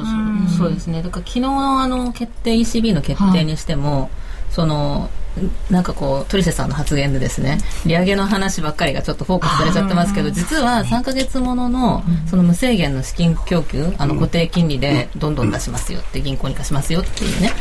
[0.57, 1.03] そうですね。
[1.03, 4.11] だから昨日のあの決定 ECB の決定にしても、はい、
[4.51, 5.11] その
[5.71, 17.53] なんかこうトリセさんの発言でですね利上げの話ばっかりがちょっとフォーカスされちゃってますけど実は3か月もののその無制限の資金供給あの固定金利でどんどん出しますよって銀行に貸しますよっていうね。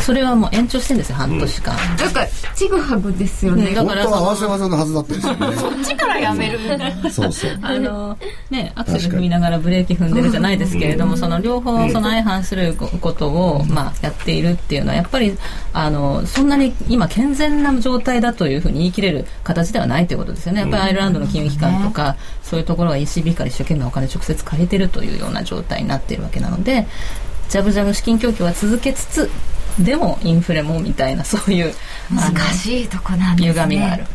[0.00, 3.74] それはもう延長してんですよ半年間、だからちぐはぐですよね。
[3.74, 5.56] だから合わせ技のはずだったんですよね。
[5.56, 6.58] そっちからやめる
[7.10, 7.58] そうそう。
[7.62, 8.18] あの
[8.50, 15.36] ねアクセル踏みながらブレーキ踏んでるじゃないですけれどもその両方その相反することをまあやっているっていうのはやっぱり
[15.72, 20.62] あのそんなに今健全な状態だというふうに言い切れる形ではないということですよね。
[20.62, 26.88] やっぱりアイルランドの金融機関とか、そういうところが ECB から一生懸命お金直接借りてるというような状態になっているわけなので、
[27.48, 29.30] ジャブジャブ資金供給は続けつつ、
[29.78, 31.72] でもインフレもみたいなそういう
[32.10, 33.52] 難しいとこなんですね。
[33.52, 34.06] 歪みがある。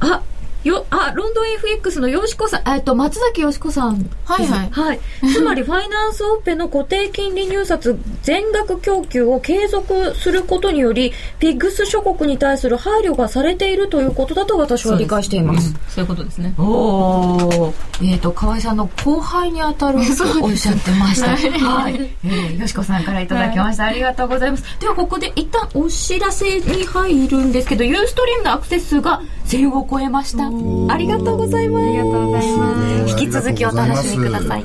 [0.00, 0.22] あ
[0.66, 4.10] よ、あ、ロンドン FX のよしこさん、えっと、松崎よしこさん。
[4.24, 4.70] はいはい。
[4.70, 5.00] はい。
[5.32, 15.72] つまり、ファイナンスオペの固定金利入札全額供給を継続することにより、ピッグス諸国に対する配慮がされているということだと私は理解しています。
[15.88, 16.52] そういうことですね。
[16.58, 17.74] おお。
[18.02, 21.30] えっ、ー、と、河合さんの後輩にあたると おっしゃってました。
[21.30, 22.10] はい。
[22.24, 23.92] えー、よしこさんからいただきました、はい。
[23.92, 24.64] ありがとうございます。
[24.80, 30.50] では、ここで一旦お知らせに入るんですけど、ユーストリームのアクセス数が1000を超えました。
[30.88, 31.86] ありがとうございます。
[31.86, 33.10] ありがとうございます。
[33.10, 34.64] 引き続きお楽しみください。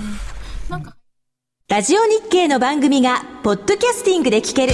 [1.67, 4.73] ラジオ日経の番組が、ポッドキャスティングで聞ける。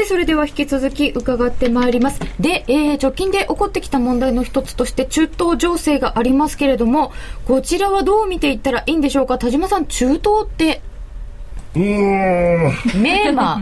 [0.11, 2.19] それでは引き続き伺ってまいります。
[2.37, 7.13] で、えー、直近で起こってきた問題の一つとして中東情勢がありますけれども、
[7.47, 9.37] こちらはどう見ていったらいいんでしょうか？
[9.37, 10.81] 田島さん、中東って
[11.73, 11.81] うん。
[13.01, 13.61] メーマ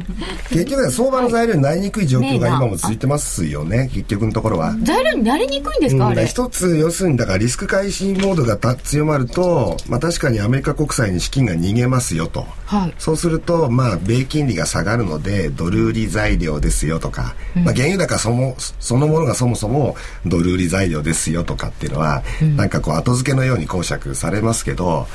[0.49, 4.75] 結局は相場の材料になりにくい状況が今も続いてますよね、結局のところは。
[4.81, 6.25] 材料になりにくいんですか、うん、あれ？
[6.25, 12.47] 一つ、要するに、だからリスク回避モードが強まると、まあ確かにアメリカ国債に資金が逃げますよと。
[12.65, 12.93] はい。
[12.97, 19.95] そうすると、まあ、米金利が下がるので、ドル売り材料ですよとか、うん、まあ原油高そも、そのものがそもそも
[20.25, 25.07] ドル売り材料ですよとかっていうのは、うん、なんかこう後付けのように講釈されますけど、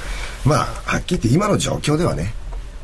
[0.45, 2.35] まあ、はっきり言って今の状況ではね、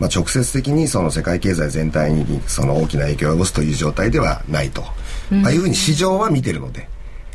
[0.00, 4.82] まあ、直接的にその世界経済全体にその大きな影響を及ぼすという状態ではないと、
[5.30, 6.88] うん、ああいうふうに市場は見てるので。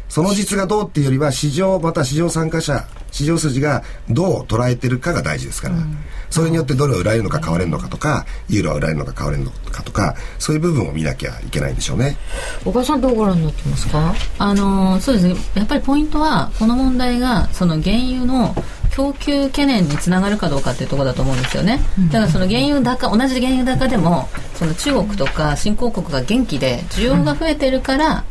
[0.07, 5.97] その実がどうっていうよりは市場また市場参加者市場筋がどう捉えてるかが大事ですから、うん、
[6.29, 12.17] それによってドルは売られるのか買われるのかとか、ユーロは売られるのか買われるのかとかそういう部分を見なきゃいけないんでしょうね。
[12.63, 14.13] 小川さんどうご覧になってますか？
[14.37, 15.35] あのそうですね。
[15.55, 18.55] やっぱりポイントはこの問題がその原油の
[18.95, 21.81] 供給懸念につながるかどうかっていうところだと思うんですよね。
[22.11, 28.23] だからその原油高、同じ原油高でも、その中国とか新興国が元気で需要が増えてるから、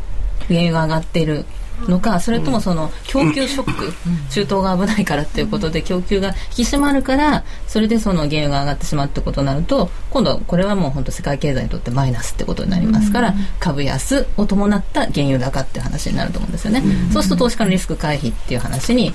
[0.48, 1.44] 原油が上がっている
[1.88, 3.92] のかそれともその供給ショック、
[4.30, 16.82] 中東が危ないからっていうことで供給が引き締まるからそれでその原油が上がってしまうってことになると今度はこれはもう本当世界経済にとってマイナスってことになりますから、株安を伴った原油高っていう話になると思うんですよね、
[17.12, 19.12] そうすると投資家のリスク回避っていう話に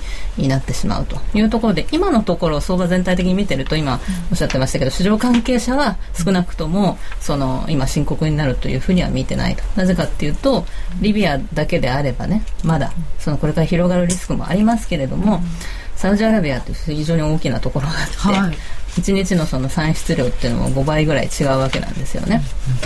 [0.48, 9.62] なってしまうというところで今のところ相場全体的に見てると今おっしゃってましたけど市場関係者は少なくともその今深刻になるというふうには見てないと。
[9.76, 10.66] なぜかっていうと
[11.00, 15.42] リビアだけであればねまだそのこれから広がるリスクもありますけれども、うん、
[15.96, 18.54] サウジアラビアって非常に大きなところがあって、はい、
[19.00, 22.42] 1日のその産出量っていうのも5倍ぐらい違うわけなんですよね、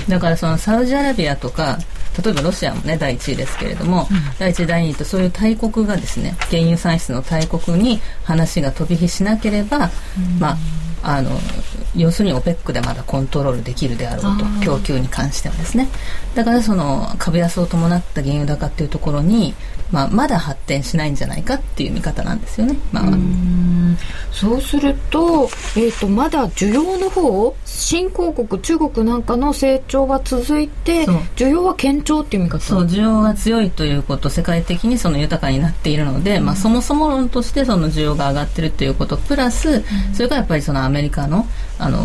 [0.09, 1.79] だからそのサウジアラビアとか
[2.23, 10.57] 例えばロシアもね第1位ですけれども、うん、第1位第2位とそういう大国がですね原油産出の大国に話が飛び火しなければ、うん、まあ
[11.07, 11.31] あの
[11.95, 15.89] 要するに OPEC でまだコントロールできるであろうと供給に関してはですね。
[16.35, 19.55] だからその株安を伴った原油高っていうところに、
[19.91, 23.05] まあ、まだ発展しないんじゃないかっていう見方なんですよね、まあ、
[24.33, 25.45] そうすると,、
[25.77, 32.61] えーと、まだ需要の方新興国中国なんかの成長が続いて需要は堅調っていう見方。
[32.61, 41.47] そう需要が強いということ世界的にその豊かになっているので、まあ、そもそも論としてその需要が上がってるということプラス、それからやっぱりそのアメリカの
[41.79, 41.99] あの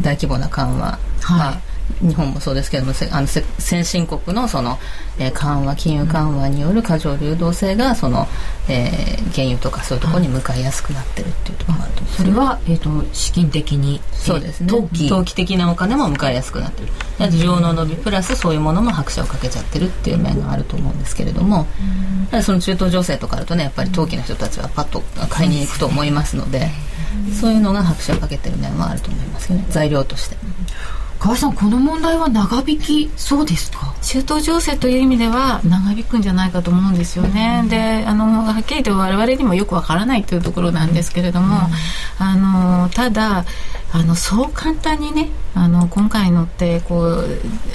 [0.00, 4.78] 大規模な緩和、はい日本もそうですけどもあの先進国のその、
[5.18, 8.26] えー、緩和金融緩和による過剰流動性がその、
[8.68, 14.68] えー、原油とかそういうところに向かいやすくなってるっていうところがあると思ね、それは、えーと、資金的にそうですね。
[14.68, 15.08] 投機。
[15.08, 16.88] 投機的なお金も向かいやすくなってる。
[17.30, 21.66] 需要の伸びプラスそういうものも拍車をかけちゃってるっていう面があると思うんですけれども、
[22.32, 26.68] うん、その中東情勢とかあるとねやっぱり投機の人たちはパッと買いに行くと思いますので、
[27.40, 29.66] そういうのが拍車をかけてる面はあると思いますよね。
[29.70, 30.36] 材料として。
[31.22, 33.94] 川さんこの問題は長引きそうですか？
[34.02, 41.58] 中東情勢という意味では長引くんじゃないかと思うんですよね、うん、であのはっきりと我々にもよくわからないというところなんですけれども、
[42.20, 43.44] うん、あのただ
[43.92, 47.26] あのそう簡単にねあの今回のってこう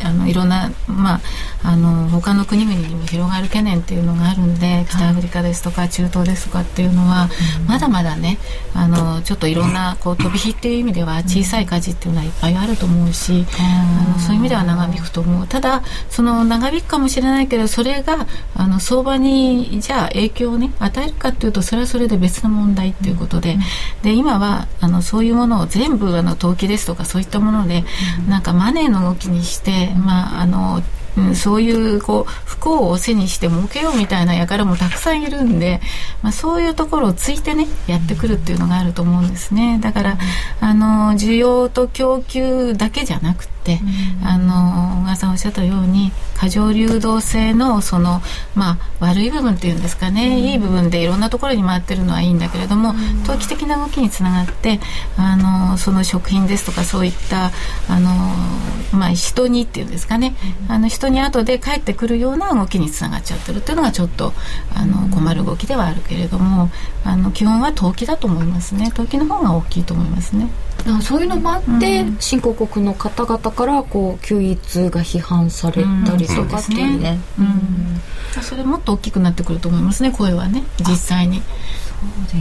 [0.03, 1.21] あのいろんな、まあ、
[1.63, 7.29] あの他の国々にも広がる懸念っていうのがあるんで北アフリカですとか中東ですとかっていうのは、
[7.67, 8.39] まだまだね
[8.73, 15.47] あのちょっといろんなこう飛び火っていう意味では小さい火事っていうのはいっぱいあると思うし、あのそういう意味では長引くと思う。
[15.47, 18.25] ただその長引くかもしれないけどそれが
[18.55, 23.57] あの相場にじゃあ影響をね与えるかっていうとそれはそれで別の問題っていうことで,、
[24.01, 27.83] で今はあのそういうものを全部あの投機ですとかそういったもので、
[28.29, 30.81] なんかマネーの動きにして、まあ、あの
[31.17, 35.81] うん、そういうこう不幸を背にして儲けようみたいな輩もたくさんいるんで、
[36.21, 40.17] まあ、そういうところをついてねやってくるっていうのがあると思うんですねだから
[40.61, 48.21] あの需要と供給だけじゃなくて、うん、あの小川さんおっしゃったように過剰流動性のその、
[48.55, 52.93] まあ、悪い部分っていうんですかね、うん、いい部分でいろんなところに回ってるのはいいんだけれども、
[53.25, 54.79] 投機的な動きにつながって
[55.17, 57.51] あのその食品ですとかそういった
[57.89, 58.11] あの、
[58.97, 60.35] まあ、人にっていうんですかね、
[60.67, 64.33] あの人に後で帰ってくるような動きにつながっちゃってるっていうのがちょっと
[64.75, 66.69] あの困る動きではあるけれども
[67.03, 68.91] あの基本は投機だと思いますね。
[68.91, 70.49] 投機の方が大きいと思いますね。
[71.01, 76.99] そういうのもあって、うん、新興国の方々からこう休日が批判されたりとかっていう。
[76.99, 78.41] ね,、うん。
[78.41, 81.41] それもっと大きくなってくると思いますね声はね実際に。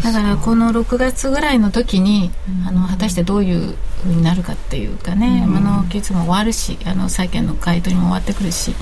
[0.02, 2.30] だからこの6月ぐらいの時に、
[2.66, 8.74] あの果たしてどういうふうになるかっていうかね、あの期日も終わるしあの債券の買い取りも終わってくるし、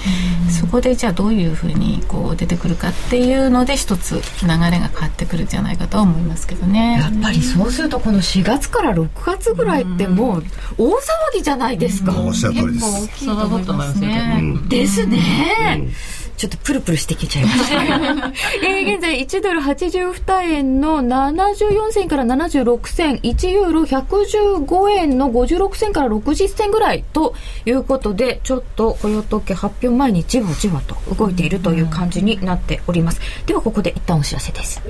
[0.50, 6.98] そこでじゃあどういうふうにこう出てくるかっていうので一つ流れが変わってくるんじゃないかと思いますけどね。
[7.00, 10.44] やっぱりそうするとこの4月から6月ぐらいってもう
[10.76, 10.94] 大騒
[11.34, 12.84] ぎじゃないですか、おっしゃる通りです。
[12.84, 15.88] 結構大きいと思いますね、ですね、
[16.36, 17.82] ちょっとプルプルしてきちゃいました。
[18.66, 33.20] えー、現在1ドル82円の74銭から76銭、1ユーロ115円の56銭から60銭ぐらいということで、ちょっと雇用統計発表前にじわじわと動いているという感じになっております。
[33.46, 34.82] ではここで一旦お知らせです。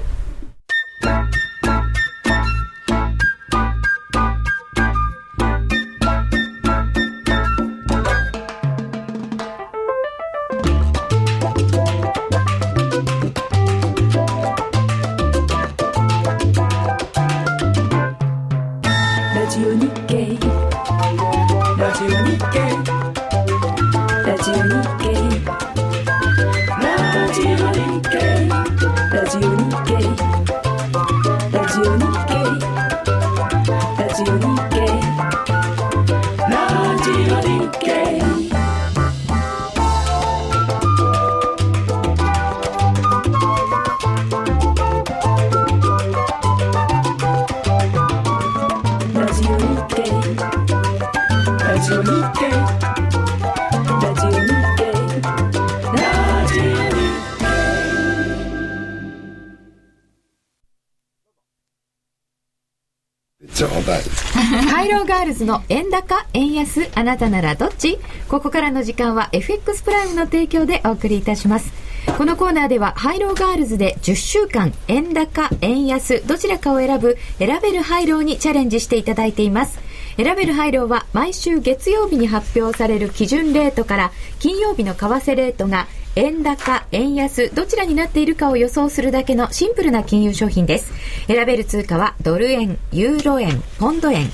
[65.24, 71.72] ールズの円高、円安、あなたならどっちここからの時間は FX プライムの提供でお送りいたします。
[72.18, 79.83] このコーナーではハイローガールズで10週間円高、円安、どちらかを選ぶ選べるハイローにチャレンジしていただいています。
[80.16, 90.92] 選べるハイローは毎週月曜日に発表される基準レートから金曜日の為替レートが円高、円安、どちらになっているかを予想するだけのシンプルな金融商品です。
[91.26, 94.30] 選べる通貨はドル円、ユーロ円、ポンド円、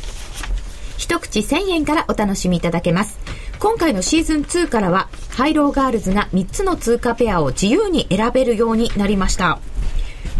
[0.99, 3.19] 一口1000円からお楽しみいただけます。
[3.59, 9.61] 今回のシーズン2からは、ハイローガールズが3つの通貨ペアを自由に選べるようになりました。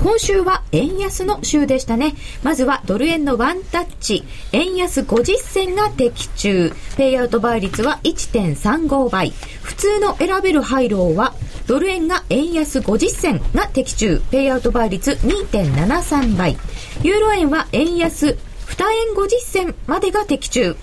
[0.03, 2.15] 今週は円安の週でしたね。
[2.43, 6.73] まずはドル円のワンタッチ、円安50銭が的中。
[6.97, 9.35] ペイアウト倍率は1.35倍。
[9.63, 11.35] 普通の選べるハイローは、
[11.67, 14.23] ドル円が円安50銭が的中。
[14.31, 16.57] ペイアウト倍率2.73倍。
[17.03, 20.77] ユーロ円は円安2円50銭までが的中。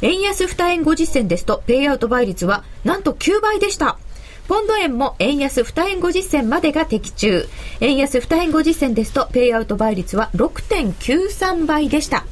[0.00, 3.98] 円安2円50銭ですと、ペイアウト倍率はなんと9倍でした。
[4.48, 7.46] ポンド円も円安2円50銭までが的中。
[7.80, 12.24] 円安2円50銭ですと、ペイアウト倍率は6.93倍でした。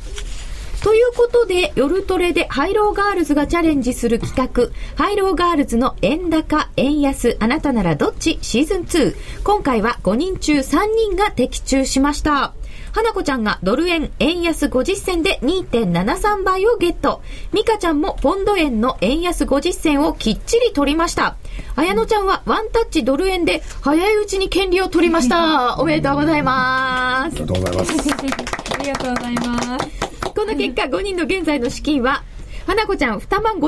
[0.82, 8.38] ということで、夜トレでハイローガールズがチャレンジする企画、ハイローガールズの円高、円安、あなたならどっち？
[8.40, 9.14] シーズン2。
[9.44, 12.54] 今回は5人中3人が的中しました。
[12.92, 17.22] 花子ちゃんがドル円円安50銭で2.73倍をゲット。
[17.52, 21.36] ミカちゃんもポンド円の円安50銭をきっちり取りました。
[21.76, 25.78] 綾乃ちゃんはワンタッチドル円で早いうちに権利を取りました。
[25.78, 27.36] おめでとうございます。
[27.36, 27.92] ありがとうございます。
[28.74, 30.10] ありがとうございます。
[30.34, 32.22] この結果、5人の現在の資金は、
[32.66, 33.60] 花子ちゃん2万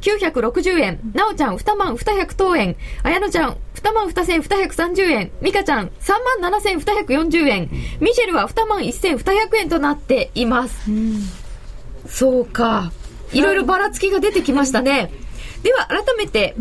[0.00, 10.90] 5960円、なおちゃん2万200等円、あやのちゃん2万2230円、みかちゃん3万7240円、ミシェルは2万1200円となっています。
[10.90, 11.22] うん、
[12.06, 12.92] そうか。
[13.32, 15.12] いろいろばらつきが出てきましたね。
[15.62, 16.54] では、改めて、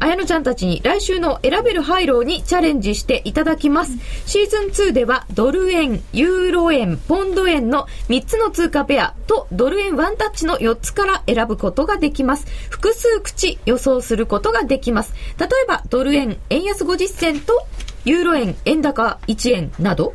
[0.00, 3.96] 綾乃ちゃんたちに来週の選べるハイローにチャレンジしていただきます。
[4.26, 12.46] シーズン2では、ドル円、ユーロ円、ポンド円の3つの通貨ペアと、ドル円ワンタッチの4つから選ぶことができます。
[12.70, 15.14] 複数口予想することができます。
[15.38, 17.66] 例えば、ドル円、円安50銭と、
[18.04, 20.14] ユーロ円、円高1円など、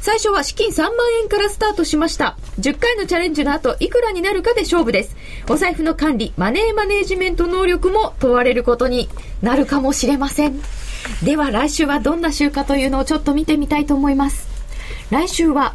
[0.00, 0.90] 最初は資金3万
[1.22, 2.36] 円からスタートしました。
[2.58, 5.14] 10回のチャレンジの後、いくらになるかで勝負です。
[5.48, 9.10] お財布の管理、マネーマネージメント能力も問われることに
[9.42, 10.58] なるかもしれません。
[11.22, 14.48] では来週はどんな週かというのをちょっと見てみたいと思います。
[15.10, 15.74] 来週は、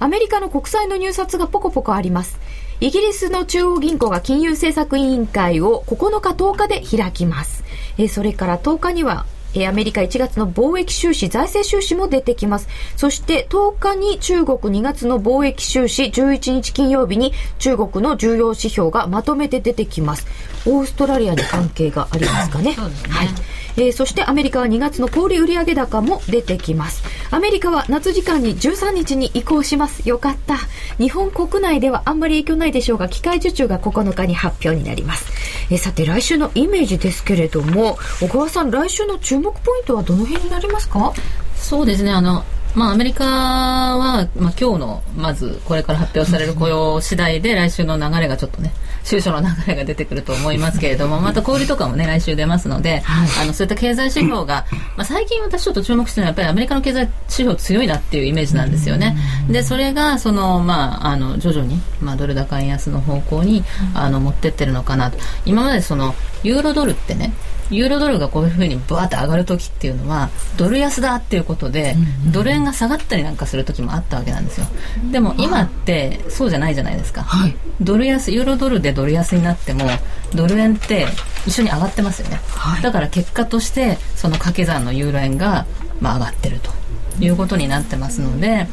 [0.00, 2.40] アメリカの国債の入札がポコポコあります。
[2.80, 7.62] イギリスの中央銀行が金融政策委員会を9日10日で開きます。
[7.96, 9.24] えそれから10日には
[9.62, 12.68] えアメリカ1月の貿易収支、財政収支も出てきます。
[12.96, 20.26] そして10日に中国2月の貿易収支、11日金曜日に中国の重要指標がまとめて出てきます。
[20.66, 22.70] オーストラリアに関係がありますかね。
[22.70, 22.76] ね
[23.08, 23.28] はい。
[23.76, 27.02] えー、そしてアメリカは2月の小売売上高も出てきます。
[27.30, 30.08] アメリカは夏時間に13日に移行します。
[30.08, 30.56] よかった。
[30.98, 35.30] 日本国内ではあんまり影響ないでしょうが機械受注が9日に発表になります、
[35.70, 41.12] えー、さて来週のイメージですけれども小川さん来週の注目ポイントはどの辺になりますか？
[41.54, 42.12] そうですね。
[42.12, 42.44] あの
[42.76, 48.70] まあ、アメリカは、まあ、今日のまずこれから発表される雇用次第で来週の流れがちょっとね
[49.02, 59.16] 収書の流れが出てくると思いますけれども また小売とかもね来週出ますので、はい、あのそういった経済指標が、 まあ、最近私ちょっと注目してるのはやっぱりアメリカの経済指標強いなっていうイメージなんですよね。
[59.48, 63.64] でそれがその、まあ、あの徐々に、まあ、ドル高円安の方向に
[63.94, 65.16] あの持ってってるのかなと。
[65.46, 67.32] 今までそのユーロドルってね
[67.70, 71.96] ユーロドルがこういうふうにバーって上がる時っていうのはドル安だっていうことで、
[72.32, 74.66] ドル円が下がったりなんかする時もあったわけなんですよ。
[75.10, 79.84] でも今ってそうじゃないじゃないですか、はい、ドル安ユーロドルでドル安になっても
[80.34, 81.06] ドル円って
[81.46, 85.66] 一緒に上がってますよね、はい、だから結果としてその掛け算のユーロ円が、
[86.00, 86.70] まあ、上がってると
[87.20, 88.66] いうことになってますので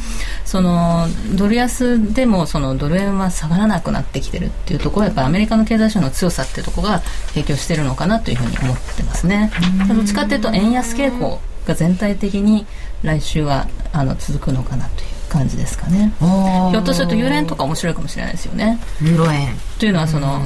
[0.46, 9.52] そのドル安でもそのドル円は下がらなくなってきてるっていうところはやっぱアメリカの経済指標の強さっていうところが影響してるのかなというふうに思ってますね。
[9.88, 12.66] どっちかっていうと円安傾向が全体的に
[13.04, 16.14] 来週はあの続くのかなという感じですかね。
[16.20, 18.80] ひょっとするとユーロ円とか面白いかもしれないですよね。
[19.02, 20.42] ユーロ円というのはその、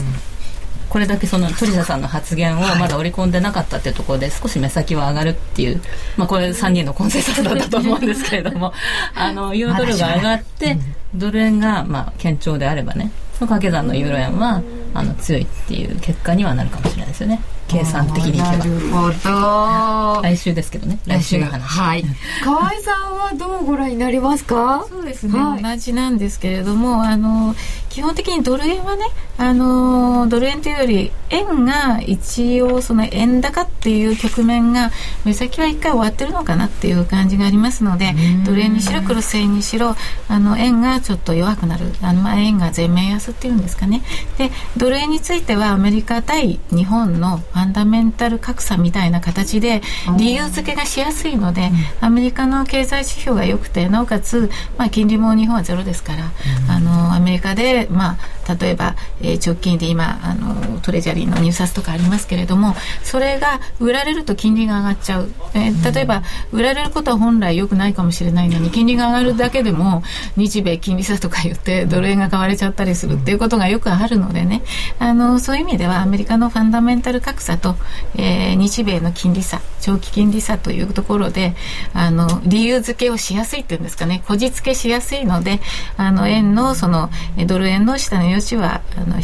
[0.90, 5.82] これだけその鳥田さんの発言をまだ織り込んでなかったっていうところで少し目先は上がるっていう、
[6.16, 8.74] まあ、これ3人のコンセンサスだったと思うんですけれども
[9.16, 10.78] あのユードルが上がって、
[11.14, 14.64] ドル円がまあ堅調であればねその掛け算のユーロ円は
[14.96, 17.40] あの強いっていう結果にはなるかもしれないですよね。
[17.68, 18.58] 計算的にいけば。
[18.58, 20.22] なるほど。
[20.24, 20.98] 来週ですけどね。
[21.06, 21.62] 来週の話。
[21.62, 22.04] はい。
[22.44, 24.88] 河合さんはどうご覧になりますか？
[24.90, 27.54] そうですね、はい、同じなんですけれどもあの
[27.98, 29.06] 基本的にドル円はね
[29.40, 34.92] あのドル円というより円が一応その円高っていう局面が
[35.26, 38.14] 目先は一回終わってるのかなっていう感じがありますので
[38.46, 39.96] ドル円にしろクロス円にしろ
[40.28, 44.04] あの円がちょっと弱くなるあのまあ円が全面安っていうんですかね。
[44.38, 49.82] でドル円についてはアメリカ対日本のファンダメンタル格差みたいな形で
[50.20, 56.32] 理由付けがしやすいので、アメリカの経済指標が良くてなおかつ、まあ、金利も日本はゼロですから、
[56.70, 58.18] あのアメリカで、まあ、
[58.48, 70.04] 例えば、えー、直近で今あのトレジャリーの入札とかありますけれどもそれが売られると金利が上がっちゃう、えー、例えば売られることは本来良くないかもしれないのに金利が上がるだけでも
[70.36, 74.64] 日米金利差とか言ってドル円が買われちゃったりするっていうことがよくあるのでね。
[75.00, 77.76] あのそういう意味ではアメリカのファンダメンタル格差と、
[78.16, 81.56] えー、日米の金利差長期金利差というところで
[81.94, 84.24] あの理由付けをしやすいっていうんですかね。
[84.28, 85.60] こじつけしやすいので
[85.98, 87.10] あの円のその
[87.46, 89.16] ドル円の下の余地はあの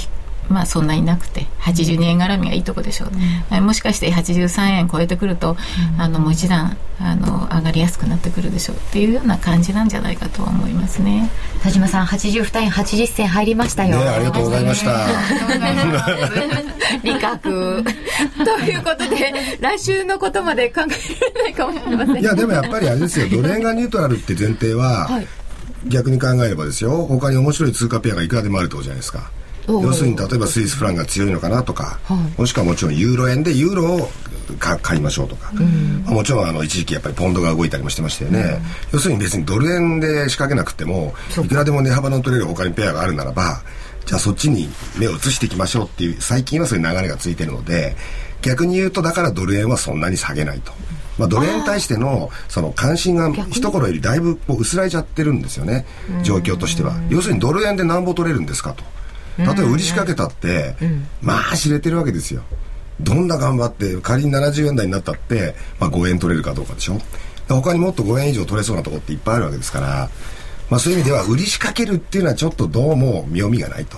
[0.49, 3.11] まあそんなになくて82円絡みがいいとこでしょう、
[3.55, 5.55] うん、もしかして83円超えてくると、
[5.95, 11.29] うん、あのもう一段あの上がりやすくなってくるでしょうっていうような感じなんじゃないかと思いますね。
[11.61, 15.07] 田島さん82円80銭入りましたよ、ね、ありがとうございました。
[17.03, 17.83] 理覚。
[18.45, 22.21] ということで来週のことまで考えられないかもしれません。
[22.21, 23.27] いやでもやっぱりあれですよ。
[23.29, 25.27] ドル円がニュートラルって前提は、はい
[25.87, 27.05] 逆に考えればですよ。
[27.05, 29.31] 他に面白い通貨ペアがいくらでもあるってことじゃないですか。
[29.67, 34.09] 要するに例えばスイスフランが強いのかなとか、はい、もしくはもちろんユーロ円でユーロを
[34.59, 35.51] 買いましょうとか、
[36.05, 38.61] まあ、もちろんあの一時期やっぱりポンドが動いたりもしてましたよね、うん、
[38.93, 43.61] 要するに別にドル円で仕掛けなくてもいくらでも値幅の取れる他にペアがあるならば
[44.05, 44.67] じゃあそっちに
[44.99, 47.95] 目を移していきましょうっていう最近はそういう流れがついてるので
[48.41, 50.73] 逆に言うとだからドル円はそんなに下げないと。
[51.17, 55.85] まあ、ドル円に対してのその関心が一頃よりだいぶこう薄らいじゃってるんですよね。
[56.23, 56.95] 状況としては。
[57.09, 58.83] 要するにドル円でなんぼ取れるんですかと。
[59.37, 60.75] 例えば売り仕掛けたって、
[61.21, 62.43] まあ知れてるわけですよ。
[63.01, 66.99] どんな頑張って仮に70円台になったって、まあ、5円取れるかどうかでしょ。
[67.49, 70.09] 他にもっと5円以上取れそうなとこっていっぱいあるわけですから、
[70.69, 73.97] まあ、そういう意味では売り仕掛けるっていうのはちょっとどうも読みがないと。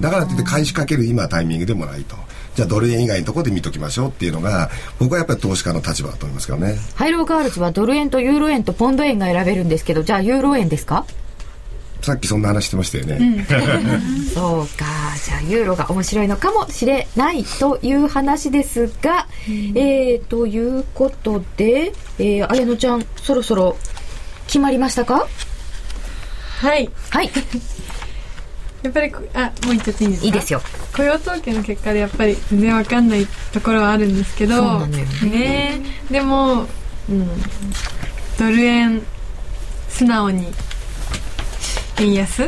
[0.00, 2.16] だからといって買い仕掛ける今タイミングでもないと
[2.54, 6.78] じゃあドル円以外のところで見ときましょうっていうのが僕はやっぱり投資家の立場だと思いますけどね。
[6.94, 11.04] ハイローガールズはドル円とユーロ円とポンド円が選べるんですけどじゃあユーロ円ですか？
[12.02, 13.44] さっきそんな話してましたよね、うん、
[14.28, 14.84] そうか。
[15.24, 23.78] じゃあユーロが面白いのかもしれないという話ですが、うん、えー、ということで、えー、綾乃ちゃんそろそろ
[24.46, 25.26] 決まりましたか？
[26.58, 26.90] はい。
[27.10, 27.30] はい
[28.84, 30.26] やっぱりあもう一ついいですか？
[30.26, 30.60] いいですよ。
[30.94, 35.80] 雇用統計の結果でやっぱり全然わかんないところはあるんですけどねね。
[36.10, 36.66] でも、
[37.08, 37.28] うん、
[38.38, 39.02] ドル円
[39.88, 40.46] 素直に
[41.98, 42.42] 円安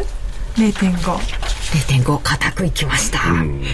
[0.56, 3.18] ？0.5 0.5固くいきました、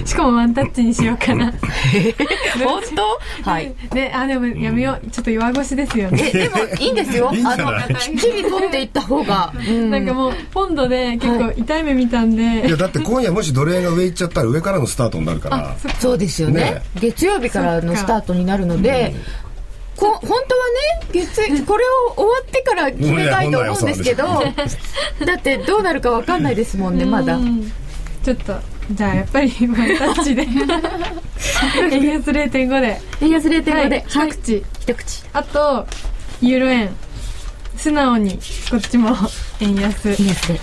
[0.07, 1.53] しかもワンタッチにしようかな。
[2.65, 3.51] 本当？
[3.51, 3.75] はい。
[3.93, 6.31] であでもやめよう、ちょっと弱腰ですよね。
[6.31, 7.31] でもいいんですよ。
[7.31, 15.77] あのきっちり取っていった方が、うん、なんかもうポンドで結構痛い目見たんで、はい、いやだって今夜もしドル円が上行っちゃったら上からのスタートになるから。
[15.99, 19.52] そうですよね、ね、月曜日からのスタートになるので、こ
[20.11, 20.41] 本当は
[21.13, 24.25] ね月これを終わってから決めたいと思うんですけど
[25.25, 27.39] だってどうなるか分かんないですもんねまだ。
[28.25, 28.55] ちょっと
[28.91, 30.43] じゃあやっぱりワンタッチで。
[30.43, 35.25] 円安0.5で円安0.5で、はい、一口、一口。
[35.33, 35.87] あと
[36.41, 36.91] ユーロ円。
[37.77, 38.39] 素直に
[38.71, 39.11] こっちも
[39.61, 40.11] 円安。
[40.11, 40.61] 円安で。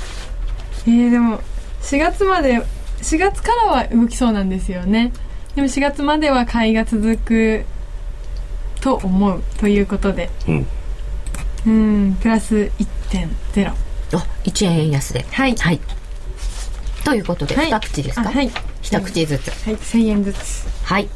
[0.87, 1.39] えー、でも
[1.81, 2.61] 4月まで
[3.01, 5.11] 4月からは動きそうなんですよね。
[5.55, 7.65] でも4月までは買いが続く
[8.82, 10.30] と思うということで。
[10.47, 10.67] うん。
[11.67, 13.73] うんプラス1.0あ
[14.45, 15.25] 1円円安で。
[15.32, 15.80] はい、はい、
[17.03, 18.30] ということで、はい、2口ですか？
[18.30, 18.49] はい。
[18.82, 19.49] 一口ずつ。
[19.65, 19.75] はい。
[19.75, 20.67] 1000円ずつ。
[20.84, 21.09] はい。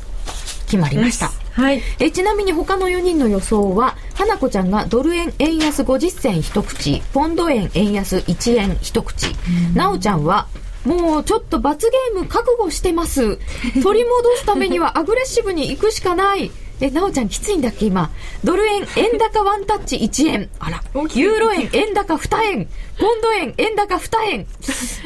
[0.65, 1.31] 決まりました。
[1.53, 9.35] はい、えちなみに他の4人の予想は花子ちゃんがドル円円安50銭一口ポンド円円安1円一口。
[9.75, 10.47] なおちゃんは
[10.83, 13.37] もうちょっと罰ゲーム覚悟してます。
[13.83, 16.51] 取り戻すためにはアグレッシブに行くしかない
[16.81, 18.09] え、なおちゃんきついんだっけ今。
[18.43, 20.49] ドル円、円高ワンタッチ1円。
[20.59, 20.83] あら。
[21.13, 22.67] ユーロ円、円高2円。
[22.99, 24.47] ポンド円、円高2円。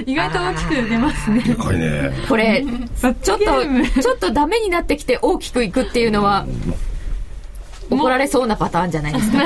[0.05, 1.41] 意外と大きく出ますね。
[1.41, 2.11] でかいね。
[2.27, 2.65] これ、
[3.01, 3.35] ちょっと、
[4.01, 6.47] ちょっとダメになってきて大きくいくっていうのは、
[7.89, 9.37] 怒られそうなパターンじゃないですか。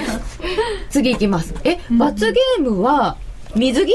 [0.90, 1.54] 次いきます。
[1.64, 3.16] え、罰ゲームは、
[3.56, 3.92] 水着？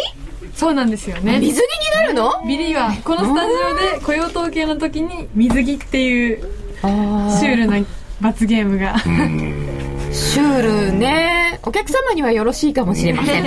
[0.55, 1.39] そうなんですよね。
[1.39, 2.43] 水着になるの？
[2.47, 6.43] ビリは、このスタジオで雇用統計の時に水着っていう
[6.81, 7.85] シュールな
[8.21, 8.95] 罰ゲームが
[10.11, 11.59] シュールね。
[11.63, 13.45] お客様にはよろしいかもしれません、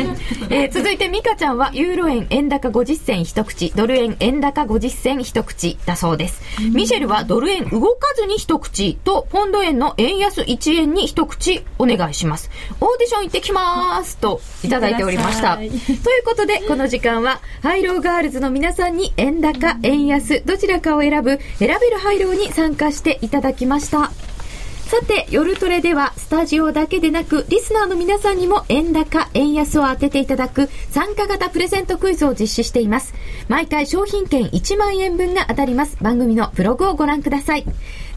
[0.50, 6.42] えー、続いて美香ちゃんはユーロ円円高50銭一口ドル円円高50銭一口だそうです、
[6.72, 12.50] ミシェルはドル円動かずに一口とポンド円の円安1円に一口お願いします。
[12.80, 14.18] オーディション行ってきます。
[14.18, 15.56] といただいておりました。
[15.56, 15.72] という
[16.24, 24.12] ことでこの時間はハイローガールズの皆さんに円高円安どちらかを選ぶ選べるハイローに参加していただきました
[24.92, 33.14] さて、夜トレではスタジオだけでなく、リスナーの皆さんにも円高、円安を当てていただく参加型プレゼントクイズを実施しています。
[33.48, 35.96] 毎回商品券1万円分が当たります。
[36.02, 37.64] 番組のブログをご覧ください。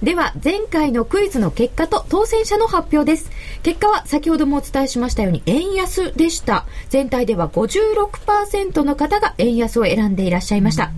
[0.03, 3.31] では、前回のクイズの結果と当選者の発表です。
[3.63, 6.65] 結果は先ほどもお伝えしましたように円安でした。
[6.89, 10.91] 全体では56%の方が円安を選んでいらっしゃいました。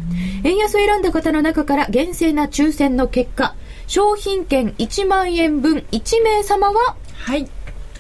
[0.44, 3.54] 円安を選んだ方の中から厳正な抽選の結果、
[3.88, 6.96] 商品券1万円分1名様は？
[7.14, 7.48] はい。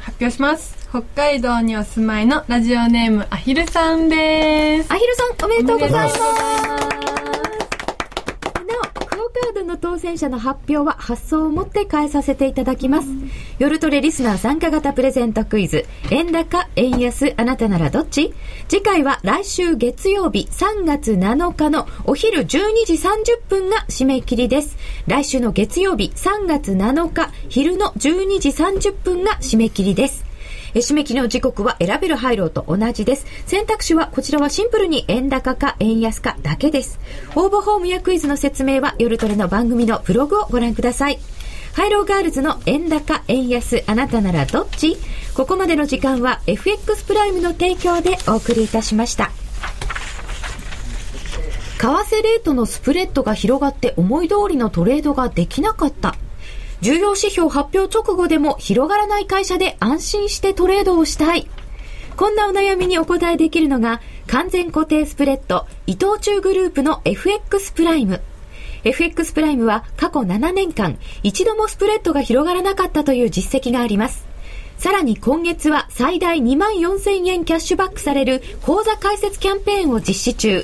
[0.01, 0.75] 発表します。
[0.89, 4.91] 北海道にお住まいのラジオネームあひるさんです。
[4.91, 6.86] あひるさんおめでとうございます
[9.47, 13.07] カードの当選者の発表は発送をもって返させていただきます。
[13.59, 18.33] 夜トレリスナー参加型プレゼントクイズ、円高、円安、あなたならどっち？
[18.67, 22.47] 次回は来週月曜日3月7日のお昼12
[22.85, 24.75] 時30分が締め切りです。
[25.07, 30.26] 来週の月曜日3月7日昼の12時30分が締め切りです。
[30.79, 33.25] 締め切りの時刻は選べる配慮と同じです。
[33.45, 36.99] 選択肢はこちらはシンプルに円高か円安かだけです。
[37.35, 41.19] 応募フォームやクイズの説明は夜トレの番組のブログをご覧ください。
[41.73, 44.97] ハイローガールズの円高、円安、あなたならどっち？
[45.35, 49.31] ここまでの時間は FX プライムの提供でお送りいたしました。
[51.79, 56.15] 為替レートのスプレッドが広がって思い通りのトレードができなかった。
[56.81, 61.47] 重要指標発表直後でも広がらない会社で安心してトレードをしたい。
[62.15, 68.21] こんなお悩みにお答えできるのが完全固定スプレッド伊藤忠グループの FX プライム。
[68.83, 74.25] FX プライムは過去7年間一度もスプレッドが広がらなかったという実績があります。
[74.77, 80.63] さらに今月は最大2万4000円キャッシュバックされる口座開設キャンペーンを実施中。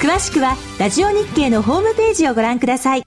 [0.00, 3.02] 詳しくはラジオ日経のホームページをご覧ください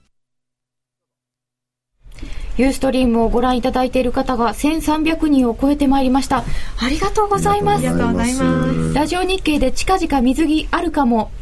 [2.56, 6.44] ユーストリームをご覧いただいている方が1300人を超えてまいりました。
[6.80, 7.88] ありがとうございます。
[7.88, 8.94] ありがとうございます。
[8.94, 11.32] ラジオ日経で近々水着あるかも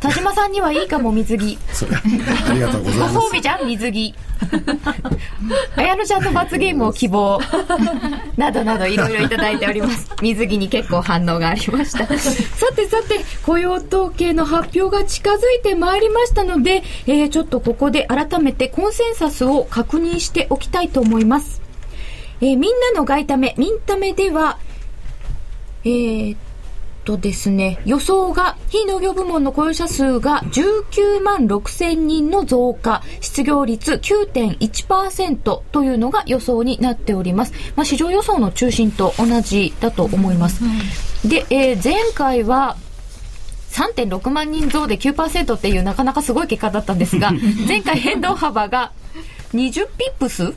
[0.00, 1.58] 田島さんにはいいかも水着。
[2.48, 3.14] ありがとうございます。
[3.14, 4.14] ご褒美じゃん水着。
[5.76, 7.38] 綾乃ちゃんの罰ゲームを希望。
[8.36, 10.08] などなどいろいろいただいております。
[10.22, 12.06] 水着に結構反応がありました。
[12.06, 12.14] さ
[12.74, 21.60] てさて雇用統計の発表が近づいてまいりましたので、えー、ちょっとここで改めてコンセンサスを確認しておきたいと思います。
[22.40, 24.58] えー、みんなの外為、ミンタメでは、
[25.84, 26.36] えー、
[27.08, 37.54] とですね、予想が、非農業部門の雇用者数が19万6千人の増加、失業率9.1%というのが予想になっております。
[37.76, 40.60] まあ、市場予想の中心と同じだと思います。
[41.26, 42.76] で、えー、前回は、
[43.70, 47.32] 3.6万人増で9%っていうなかなかすごい結果だったんですが、
[47.66, 48.92] 前回変動幅が
[49.54, 50.52] 20ピップス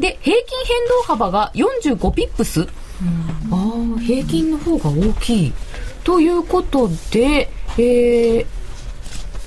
[0.00, 2.66] で、平均変動幅が45ピップス。
[3.50, 5.52] ああ、平均の方が大きい。
[6.04, 8.46] ということで、えー、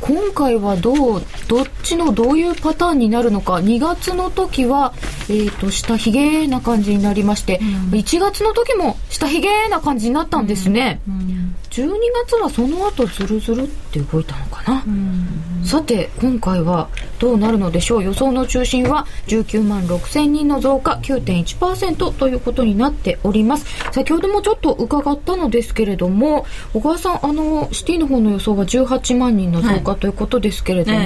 [0.01, 4.93] 今回はどう、どっちのどういうパターンになるのか、2月の時は、
[5.29, 11.01] えっ、ー、と、下髭な感じになりまして、うん、1月の時も下髭な感じになったんですね。
[11.07, 11.89] うん、12
[12.25, 14.83] 月はその後ズルズルって動いたのかな。
[14.85, 16.89] うん、さて、今回は
[17.19, 18.03] どうなるのでしょう。
[18.03, 23.65] 予想の中心は19万6千人の増加9.1%ということになっております。
[23.91, 31.01] 先ほどもちょっと伺ったのですけれども、小川さん、あの、シティの方の予想は18万人の増加、ということですけれども、え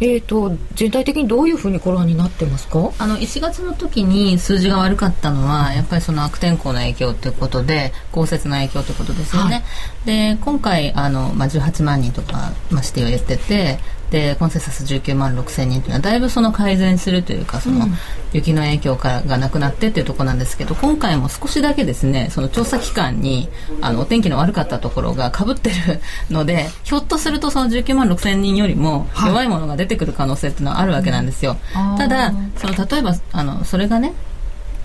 [0.00, 2.92] ー、えーと全体的にどういうふうにご覧になってますか？
[2.98, 13.78] あの1月の時に数字が悪かったのはやっぱりその悪天候の影響ということで降雪の影響ということですよね、はい、で今回あの、まあ、18万人とか、まあ、指定を言ってて
[14.10, 17.86] でコンセンサス19万6千人というのはだいぶその改善するというかその
[18.32, 23.48] 雪の影響からがなくなってっていうところなんですけど今回も少しだけですねその調査期間に
[23.80, 26.00] あのお天気の悪かったところが かぶってる
[26.30, 31.56] のでひょっとするとその19万6千人よりも弱いものが出てくる可能性っていうのはあるわけなんですよ。
[31.96, 34.12] ただその例えばあのそれがね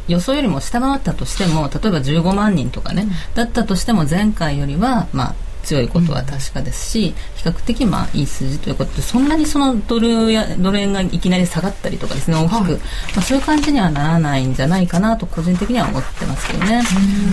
[0.07, 5.36] 予想よりも下回ったとしても例えば15万人とかね、だったとしても前回よりは、まあ、
[5.66, 12.78] 強いことは確かですし、比較的まあいい数字ということでそんなにそのドルやドル円がいきなり下がったりとかですね大きく、はい、ま
[13.18, 16.84] あ、そういう感じにはならないんじゃないかなと個人的には思ってますけどね。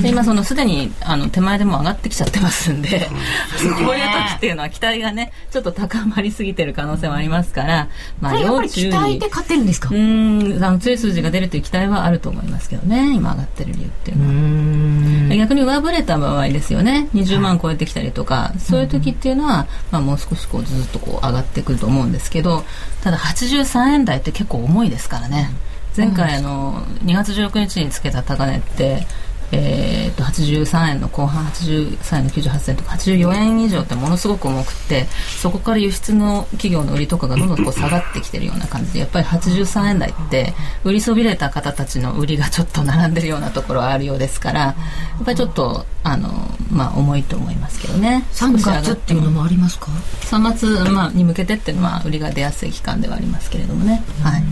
[0.03, 2.89] で今そのすでにあの手前でも上がってきちゃってますんで
[3.87, 7.89] こういう時っていうのは期待がねちょっと高まりすぎてる可能性もありますから
[8.21, 8.91] まあ要注意。
[8.91, 9.91] 期待で買ってるんですか？
[9.93, 15.37] うんあの強い数字が出るという期待はあると思いますけどね今上がってる理由っていうのは。
[15.37, 17.09] 逆に上振れた場合ですよね。
[17.15, 22.63] 20万超えてきたりととかそういう時っていうのは、まあ、もう少しこうずっとこう上がってくると思うんですけど
[23.03, 25.51] ただ83円台って結構重いですからね。
[25.95, 29.07] 前回あの2月16日につけた高値って
[29.55, 35.05] えー、と83円の後半83円の98銭とか84円以上ってものすごく重くて
[35.41, 44.75] そこから輸出の企業の売りとかがどんどんこう下がってきてるような感じでやっぱり83円台って売りそびれた方たちの売りがちょっと並んでるようなところはあるようですからや
[45.21, 46.31] っぱりちょっとあの、
[46.71, 48.25] まあ、重いと思いますけどね。
[48.33, 49.87] 3月っていうのもありますか
[50.23, 54.03] ？3月、まあ、に向けてっていうのは売りが出やすい期間ではありますけれどもね。
[54.23, 54.43] はい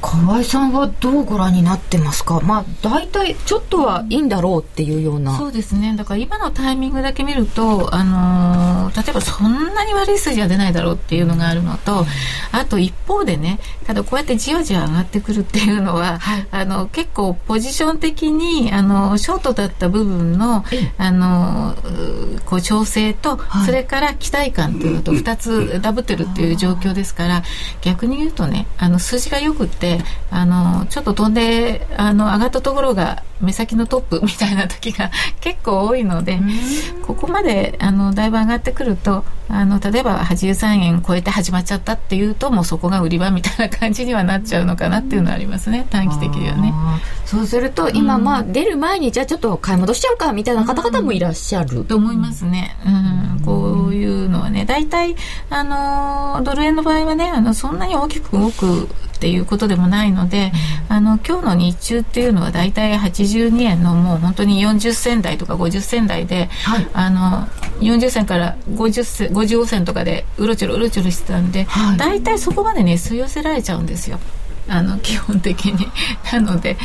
[0.00, 2.40] 河合さんはどうご覧になってますか？
[2.40, 5.36] まあ大体ちょっとはいいんだろうっていうような。
[5.36, 5.94] そうですね。
[5.96, 12.06] だから今のタイミングだけ見るとあのー、例えばそんなに悪い数字は出ないだろうっていうのがあるのと
[12.52, 20.64] あと一方でねただこうやってじわじわ上がってくるっていうのは、はい、あの結構ポジション的にあのショートだった部分の
[20.98, 21.74] あの
[22.46, 27.42] こう調整と、はい、それから期待感っていうのと2つダブってるっていう状況ですから
[27.82, 29.87] 逆に言うとねあの数字がよくって
[30.30, 35.10] あのちょっと飛んであの上がったところが目先のトップみたいな時が
[35.40, 36.38] 結構多いので、
[37.06, 45.86] ここまであのだいぶ上がってくるとあの例えば83円超えて始まっちゃったっていうともうそこが売り場みたいな感じにはなっちゃうのかなっていうのはありますね。
[45.90, 46.72] 短期的にはね。
[47.24, 52.76] そうすると今まあ出る前にじゃあちょっと買い戻しちゃうかみたいな方々もいらっしゃる、と思いますね。
[52.86, 54.64] うん、こういうのはね。
[54.64, 55.16] 大体
[55.50, 58.88] あのドル円の場合はねあのそんなに大きく動く
[59.18, 60.52] っていうことでもないので、
[60.88, 67.48] あの今日の日中っていうのは大体82円のもう本当に40銭台とか50銭台で、はい、あの
[67.80, 74.18] 40銭から50銭55銭とかでうろちょろうろちょろしてたんで、はい、大体そこまでね吸い寄せられちゃうんですよ。
[74.68, 75.88] あの基本的に。
[76.32, 76.76] なので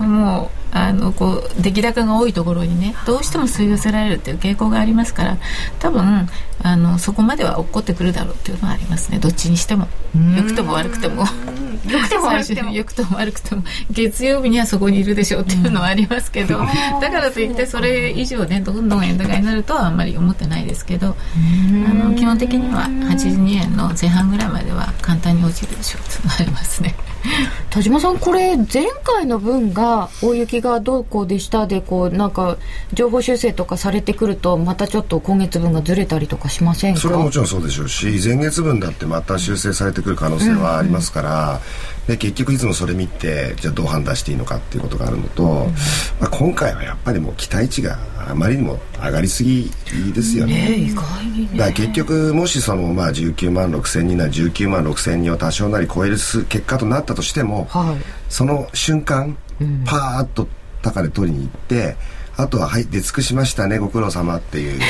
[0.00, 5.38] もうあのこう出来高が多いところにねどうしても吸い寄せられるっていう傾向がありますから
[5.78, 6.28] 多分
[6.62, 9.18] あのそこまでは落っこってくるだろうっていうのはありますね。
[9.18, 9.86] どっちにしても。
[10.36, 11.24] 良くても悪くても。
[11.86, 26.94] 良くても悪くても良くても悪くても月曜日にはそこにいるでしょうっていうのはありますけど、だからといってそれ以上ねどんどん円高になるとはあんまり思ってないですけどあの基本的には82円の前半ぐらいまでは簡単に落ちるでしょうっていうのはありますね。
[27.70, 32.58] 田島さんこれ前回の分が大雪がどうこうでしたでこうなんか
[32.92, 37.00] 情報修正とかされてくるとまたちょっと今月分がずれたりとかしませんか？
[37.00, 41.60] それはもちろんそうでしょうし前月分だってまた修正されてくる可能性はありますから、
[42.06, 45.66] で結局いつもそれ見てじゃあどう判断していいのかっていうことがあるのと、
[46.20, 47.98] まあ、今回はやっぱりもう期待値が
[48.28, 49.70] あまりにも上がりすぎ
[50.14, 50.68] ですよね。
[50.68, 51.58] ね意外にね。
[51.58, 57.96] だから結局もしそのまあ19万6千人なら19万6千人を多少なり超える結果となったとしても、はい、
[58.28, 60.46] その瞬間、うん、パーッと
[60.82, 61.96] 高値取りに行って
[62.36, 64.80] あとは「はい出尽くしましたねご苦労様っていう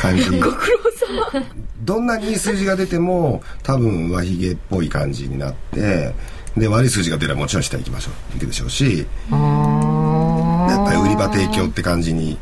[0.00, 0.30] 感じ。
[0.40, 1.44] ご苦労様。
[1.82, 6.14] どんなにいい数字が出ても多分上髭っぽい感じになって
[6.56, 12.38] で悪い数字が出ればもちろん下行きましょう行くでしょうしやっぱり売り場提供って感じに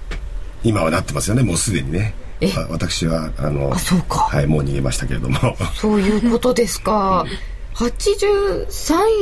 [0.63, 2.15] 今はなってますよねもうすでにね。
[2.69, 4.19] 私はあのあそうか。
[4.19, 5.39] はいもう逃げましたけれども。
[5.75, 7.25] そういうことですか。
[7.75, 8.67] 83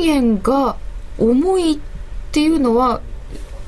[0.02, 0.76] 円が
[1.18, 1.78] 重いっ
[2.32, 3.00] ていうのは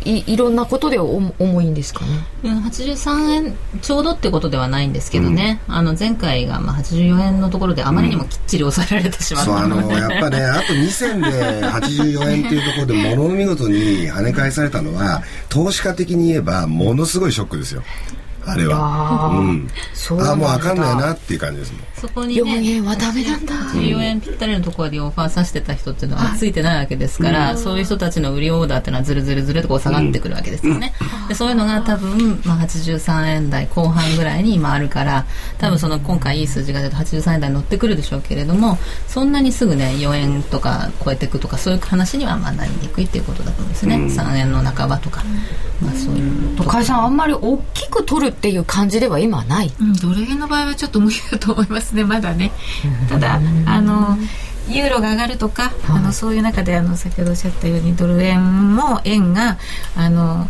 [0.05, 2.11] いいろんなことで重いんですかね、
[2.44, 11.28] うん、83円ちょうどってことではないんですけどね、うん、あの前回がまあ84円のところであまりにもきっちり抑えられてしまったので、うん、そうあのやっぱね あと2銭で
[11.64, 17.82] 84円っていうところでものの見事に跳ね返されたのは投資家的に言えばものすごいショックですよ
[18.47, 19.30] あれは。
[19.38, 19.68] うん。
[20.20, 21.82] ああ、もうあかんないなっていう感じですもん。
[21.97, 23.55] そこに、ね、4円はダメなんだ。
[23.55, 30.92] 4円ぴったりのところでオファーさせてた人っていうのはついてないわけですから、そういう人たちの売りオーダーっていうのはずるずるずるとこう下がってくるわけですよね。
[31.22, 35.24] うん、でそういうのが多分、まあ、83円台後半ぐらいに今あるから、
[35.59, 38.78] 多分その今回いい数字が出て83円台乗ってくるでしょうけれども、
[39.09, 43.97] そんなにすぐね、4円とか超えていくとか、そういう話にはまあなりにくいっていうことだと思うんですね。
[43.97, 45.24] うん、3円の半ばとか。
[45.80, 46.64] まあそういうの。
[46.64, 49.72] 解散あんまり大きく取るっていう感じでは今はない。
[49.80, 52.53] うん、ドル円の場合はちょっと無理だと思いますね、まだね。
[53.09, 54.18] ただあの
[54.68, 59.59] ユーロが上がるとか、あのそういう中であの先ほどおっしゃったようにドル円も円が
[59.97, 60.49] あの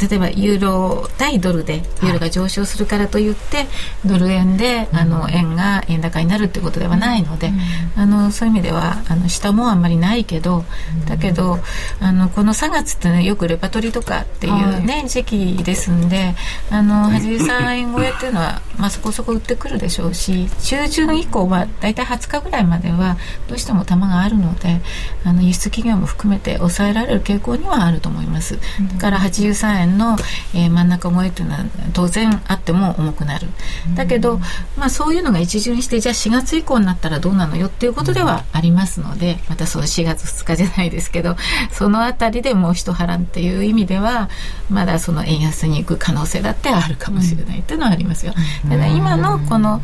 [0.00, 3.66] 例えばユーロ対ドルでユーロが上昇するからといって、
[4.04, 7.50] ドル円であの円が円高になるってことではないので、
[7.96, 10.64] あのそういう意味ではあの下もあんまりないけど、
[11.06, 11.58] だけど
[12.00, 16.34] あのこの3月ってねよくレパトリとかっていうね、時期ですんで
[16.70, 23.16] あの83円超えっていうのは、まあ、そこそこ売ってくるでしょうし中旬以降は大体20日ぐらいまでは
[23.48, 24.80] どうしても玉があるので
[25.24, 28.58] あの輸出企業も含めて抑えられる傾向にはあると思います。
[28.94, 30.16] だから83円の、
[30.54, 33.46] えー、真ん中超えというのは当然あっても重くなる。
[33.94, 34.40] だけど、
[34.76, 41.36] まあ、そういうのが一巡してじゃあ4月以降になったらどうなのよっていうことではありますのでまたその4月2日じゃないですけど
[41.72, 44.28] その辺りでもう一波乱っていう意味では
[44.70, 48.34] まだその円安に行く可能性だってあるかもしれないっていうのはありますよ。
[48.68, 49.80] ただ今のこの、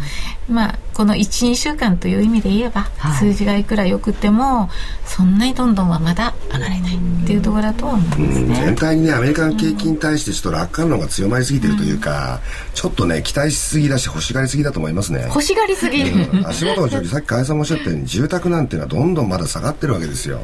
[0.49, 2.87] まあ、この12週間という意味で言えば、
[3.19, 4.71] 数字がいくらよくても
[5.07, 8.55] そんなにどんどんはまだ上がれないっていうところだとは思いますね。
[8.55, 12.41] 全体にねアメリカの景気に対してちょっと楽観論が強まりすぎてるというか、
[12.75, 15.25] ちょっとね期待しすぎだし欲しがりすぎだと思いますね。
[15.29, 20.41] 欲しがりすぎ、うん、足元の状況 さっき加谷さんもおっしゃったように住宅なんていうのはどんどんまだ下がってるわけですよ。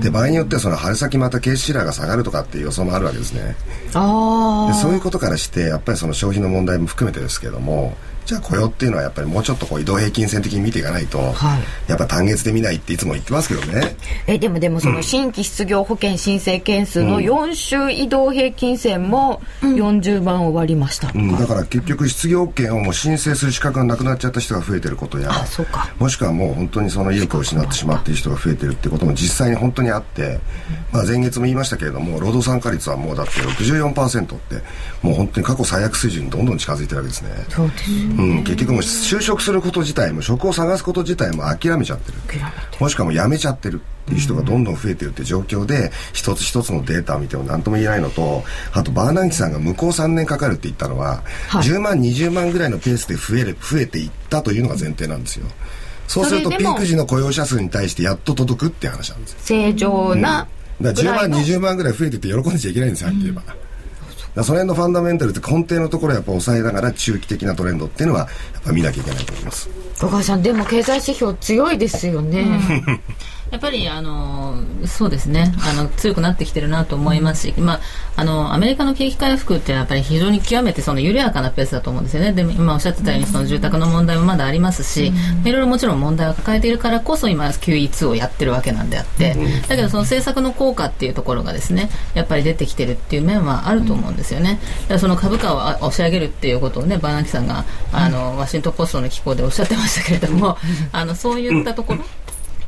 [0.00, 3.56] で場合によってはその春先またケースシラーが下がるとかっていう予想もあるわけですね。
[3.94, 7.96] あでそういうことからしてやっぱりその消費の問題も含めてですけども
[8.28, 13.96] じゃあ雇用っていうのはやっぱりもうちょっとこう移動平均線的に見ていかないと、はい、やっぱ単月で見ないっていつも言ってますけどね。
[14.26, 25.30] えでもでもその新規失業保険申請件数の4週移動平均線も40万を割りました、うん、だから結局失業保険をもう申請する資格がなくなっちゃった人が増えてることや
[25.98, 30.38] もしくはもう本当にその意欲を失ってしまっている人が増えてるってことも実際に本当にあって、
[30.92, 34.56] まあ、前月も言いましたけれども労働参加率はもうだって64%って
[35.02, 37.30] もう本当に過去最悪水準にどんどん近づいてるわけですね。
[37.48, 42.18] そうです、うん、結局もう就職すること自体も職を探すこと自体も諦めちゃってる。
[42.80, 48.42] もしくはもうやめちゃってるっていう人がどんどん増えてるって状況で、一つ一つのデータを見ても何とも言えないのと
[48.72, 55.46] あとバーナンキさんが向こう3年かかるって言ったのは、はい、10万20万ぐらいのペースで増える増えていったというのが前提なんですよ。
[56.08, 59.38] そうするとピーク時の雇用者数に対してやっと届くって話なんですよ。
[59.42, 60.48] 正常な、
[60.80, 63.67] うん、だから10万20万ぐらい増えてて喜んでちゃいけないんですよはっきり言えば。
[64.34, 68.20] だその辺のファンダメンタルって根底のところをやっぱ抑えながら中期的なトレンドっていうのは
[68.54, 69.68] やっぱ見なきゃいけないと思います。
[70.00, 72.44] 小川さんでも経済指標強いですよね、う
[72.92, 73.00] ん
[73.50, 75.54] やっぱりあのそうですね。
[75.60, 77.80] あの強くなってきてるなと思いますし、まあ、
[78.16, 82.32] あのアメリカの景気回復ってやっぱり非常に極めてその緩やかなペースだと思うんですよね。
[82.32, 85.12] で今おっしゃってたようにその住宅の問題もまだありますし、
[85.44, 89.34] いろいろもちろん問題を抱えているからこそ今 QE2 をやってるわけなんであって、
[89.68, 94.60] だけどその政策の効果っていうところがですねやっぱり出てきてるっていう面はあると思うんですよね。
[94.82, 100.58] だからその株価を押し上げるっていうことをねバナキさんがあのワシントン・ポストの機構でおっしゃってましたけれども
[100.92, 102.04] あのそういったところ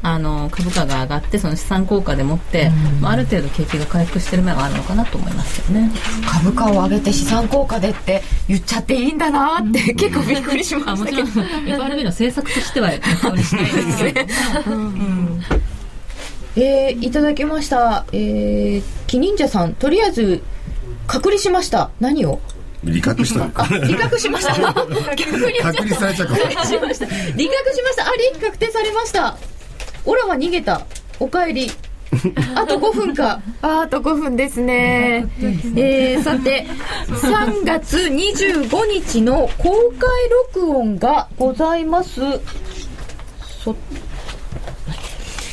[0.02, 2.70] あの株価が上がってその資産効果でもって、
[3.00, 5.90] うん、ある程度景気が回復してる面はあるのかなと思いますよね。
[6.26, 11.22] 株価を上げて資産効果でって言っちゃっていいんだなって、うん、結構びっくりしましたけど。
[11.22, 12.90] FRB の政策としては
[13.20, 14.26] そうにしないですね、
[14.66, 15.42] うん。
[16.56, 20.42] えー、いただきました、えー、キニンジャさんとりあえず
[21.06, 21.90] 隔離しました。
[22.00, 22.40] 何を？
[22.82, 23.46] 理覚した
[23.86, 24.54] 理覚しました。
[24.72, 27.06] 隔離されちゃうか 理覚しました。
[27.06, 29.36] あ利益確定されました
[30.04, 30.82] オラは逃げた。
[31.18, 31.70] おかえり。
[32.56, 33.40] あと5分か。
[33.62, 35.26] ああと5分ですね。
[35.76, 36.66] えー、さて
[37.08, 40.10] 3月25日の公開
[40.54, 42.20] 録音がございます。
[43.62, 43.76] そ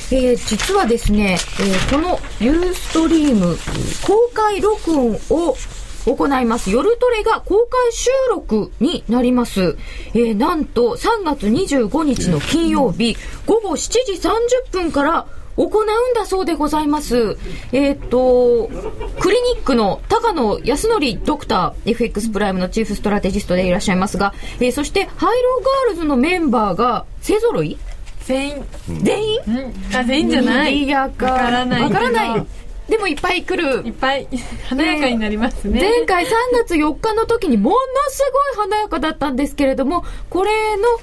[0.09, 3.57] えー、実はですね、えー、このユーストリーム
[4.05, 5.55] 公開録音を
[6.15, 6.71] 行います。
[6.71, 9.77] 夜トレが公開収録になります。
[10.13, 15.25] えー、なんと3月25日の金曜日、午後7時30分から
[15.57, 17.37] 行うんだそうでございます。
[17.73, 18.69] えっ、ー、と、
[19.19, 27.77] クリニックの高野康則ドクター、FX プライムのチーフストラテジストでいらっしゃいますが、えー、そしてハイローガールズのメンバーが勢揃い？
[28.27, 28.65] 全員。
[29.03, 30.93] 全員、うん、あ、全員じゃない。
[30.93, 31.81] わからない。
[31.81, 32.47] わからない。
[32.89, 33.85] でもいっぱい来る。
[33.85, 34.27] いっぱい
[34.69, 35.79] 華やかになりますね。
[35.81, 37.77] 前回3月4日の時にもの
[38.09, 38.23] す
[38.55, 40.51] ごい華やかだったんですけれども、これ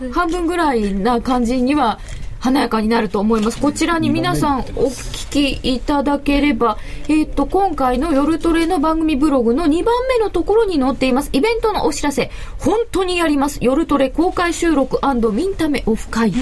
[0.03, 1.99] の半分ぐらいな感じには
[2.45, 3.59] 華やかになると思います。
[3.59, 6.77] こちらに皆さんお聞きいただければ、
[7.09, 11.31] えっ、ー、と、今回の夜トレの番組ブログの2番目のところに載っています。
[11.33, 12.31] イベントのお知らせ。
[12.59, 13.61] 本当にやります。
[13.63, 15.01] 夜トレ公開収録
[15.33, 16.33] ミンタメオフ会。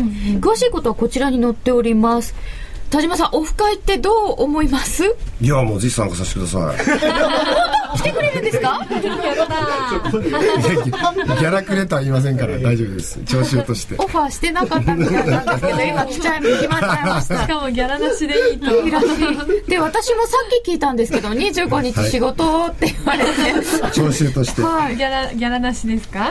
[0.40, 2.34] 詳しいことはこちらに載っております。
[2.92, 5.02] 田島さんオフ会ってどう思います？
[5.40, 6.76] いやもうぜひ参加させてください。
[7.98, 8.80] 来てくれるんですか？
[8.90, 13.18] ギャラくれとは言いませんから大丈夫です。
[13.24, 13.94] 聴衆として。
[13.98, 17.42] オファーしてなかったみたいなんですけど今来ちゃい決まっちゃいました。
[17.42, 18.66] しかもギャラなしでいいと。
[19.68, 23.30] で私もさっき聞いたんですけど25日仕事って言われて、
[23.82, 26.30] はい、聴衆として、はい、ギャラギャラなしですか？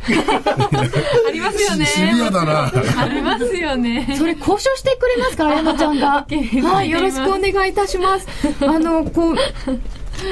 [1.28, 1.86] ありますよね。
[1.86, 2.72] シビアだな。
[2.98, 4.14] ありますよね。
[4.16, 6.26] それ交渉してくれますか、あやなちゃんが。
[6.72, 8.26] はい、よろしくお願いいたします。
[8.60, 9.36] あの、こう、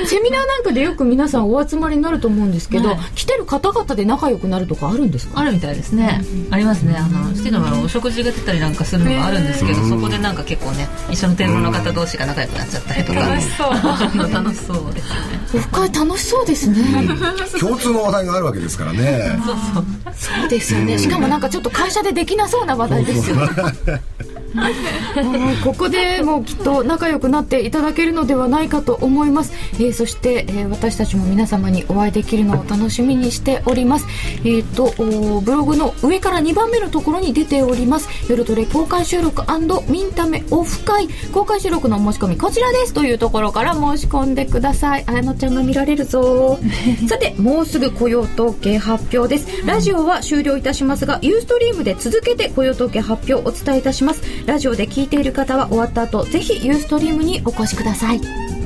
[0.07, 5.41] セミナーなんかでよく皆さんお集まりになると思うんですけど、はい、来てる方々で仲良くなるとかあるんですか？
[5.41, 6.97] あるみたいですね、うん、ありますね。
[6.97, 15.39] あのシティのお食事が出たりなんかするのがあるんですけど、そこでなんか結構ね一緒のテーブルの方同士が仲良くなっちゃったりとか楽しそう楽しそうですよね。
[15.55, 16.76] オフ会楽しそうですね。
[17.59, 19.39] 共通の話題があるわけですからね。
[19.45, 19.84] そうそう。
[20.14, 20.99] そうですよね。
[20.99, 23.36] しかもなんかちょっと会社でできなそうな話題ですよ。
[23.36, 23.49] ね
[25.64, 34.07] ここでもうきっと仲良くなっていただけるのではないかと思います、えー、そして、えー、私たちも皆様にお会いできるのを楽しみにしております。
[34.44, 34.92] えっ、ー、と
[35.40, 38.09] ブログの上から2番目のところに出ております。
[38.28, 39.42] 夜トレ公開収録
[39.88, 41.09] ミンタメオフ会。
[41.32, 42.92] 公開収録の申し込みこちらです。
[42.92, 45.05] というところから申し込んでください。
[45.07, 46.59] 綾乃ちゃんが見られるぞ。
[47.09, 49.49] さてもうすぐ雇用統計発表です。
[49.66, 58.57] ラジオは終了いたしますがユーストリームで続けて雇用統計発表をお伝えいたしますラジオで聞いている方は終わった後ぜひユーストリームにお越しください。